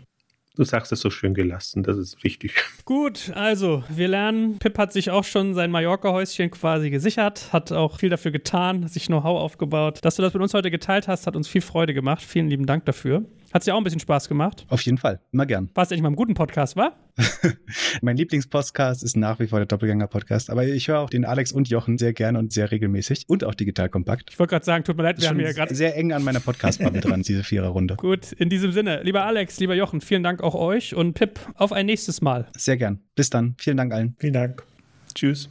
[0.56, 2.54] Du sagst es so schön gelassen, das ist richtig.
[2.86, 7.98] Gut, also wir lernen, Pip hat sich auch schon sein Mallorca-Häuschen quasi gesichert, hat auch
[7.98, 9.98] viel dafür getan, sich Know-how aufgebaut.
[10.04, 12.22] Dass du das mit uns heute geteilt hast, hat uns viel Freude gemacht.
[12.22, 13.26] Vielen lieben Dank dafür.
[13.54, 14.66] Hat dir auch ein bisschen Spaß gemacht?
[14.70, 15.70] Auf jeden Fall, immer gern.
[15.76, 16.98] War es endlich mal im guten Podcast, war?
[18.02, 21.70] mein Lieblingspodcast ist nach wie vor der Doppelgänger-Podcast, aber ich höre auch den Alex und
[21.70, 24.32] Jochen sehr gerne und sehr regelmäßig und auch digital kompakt.
[24.32, 26.40] Ich wollte gerade sagen, tut mir leid, wir haben hier gerade sehr eng an meiner
[26.40, 27.96] Podcast-Bubble dran, diese Viererrunde.
[27.98, 31.72] Gut, in diesem Sinne, lieber Alex, lieber Jochen, vielen Dank auch euch und Pip, auf
[31.74, 32.48] ein nächstes Mal.
[32.58, 33.02] Sehr gern.
[33.14, 33.54] Bis dann.
[33.60, 34.16] Vielen Dank allen.
[34.18, 34.64] Vielen Dank.
[35.14, 35.48] Tschüss.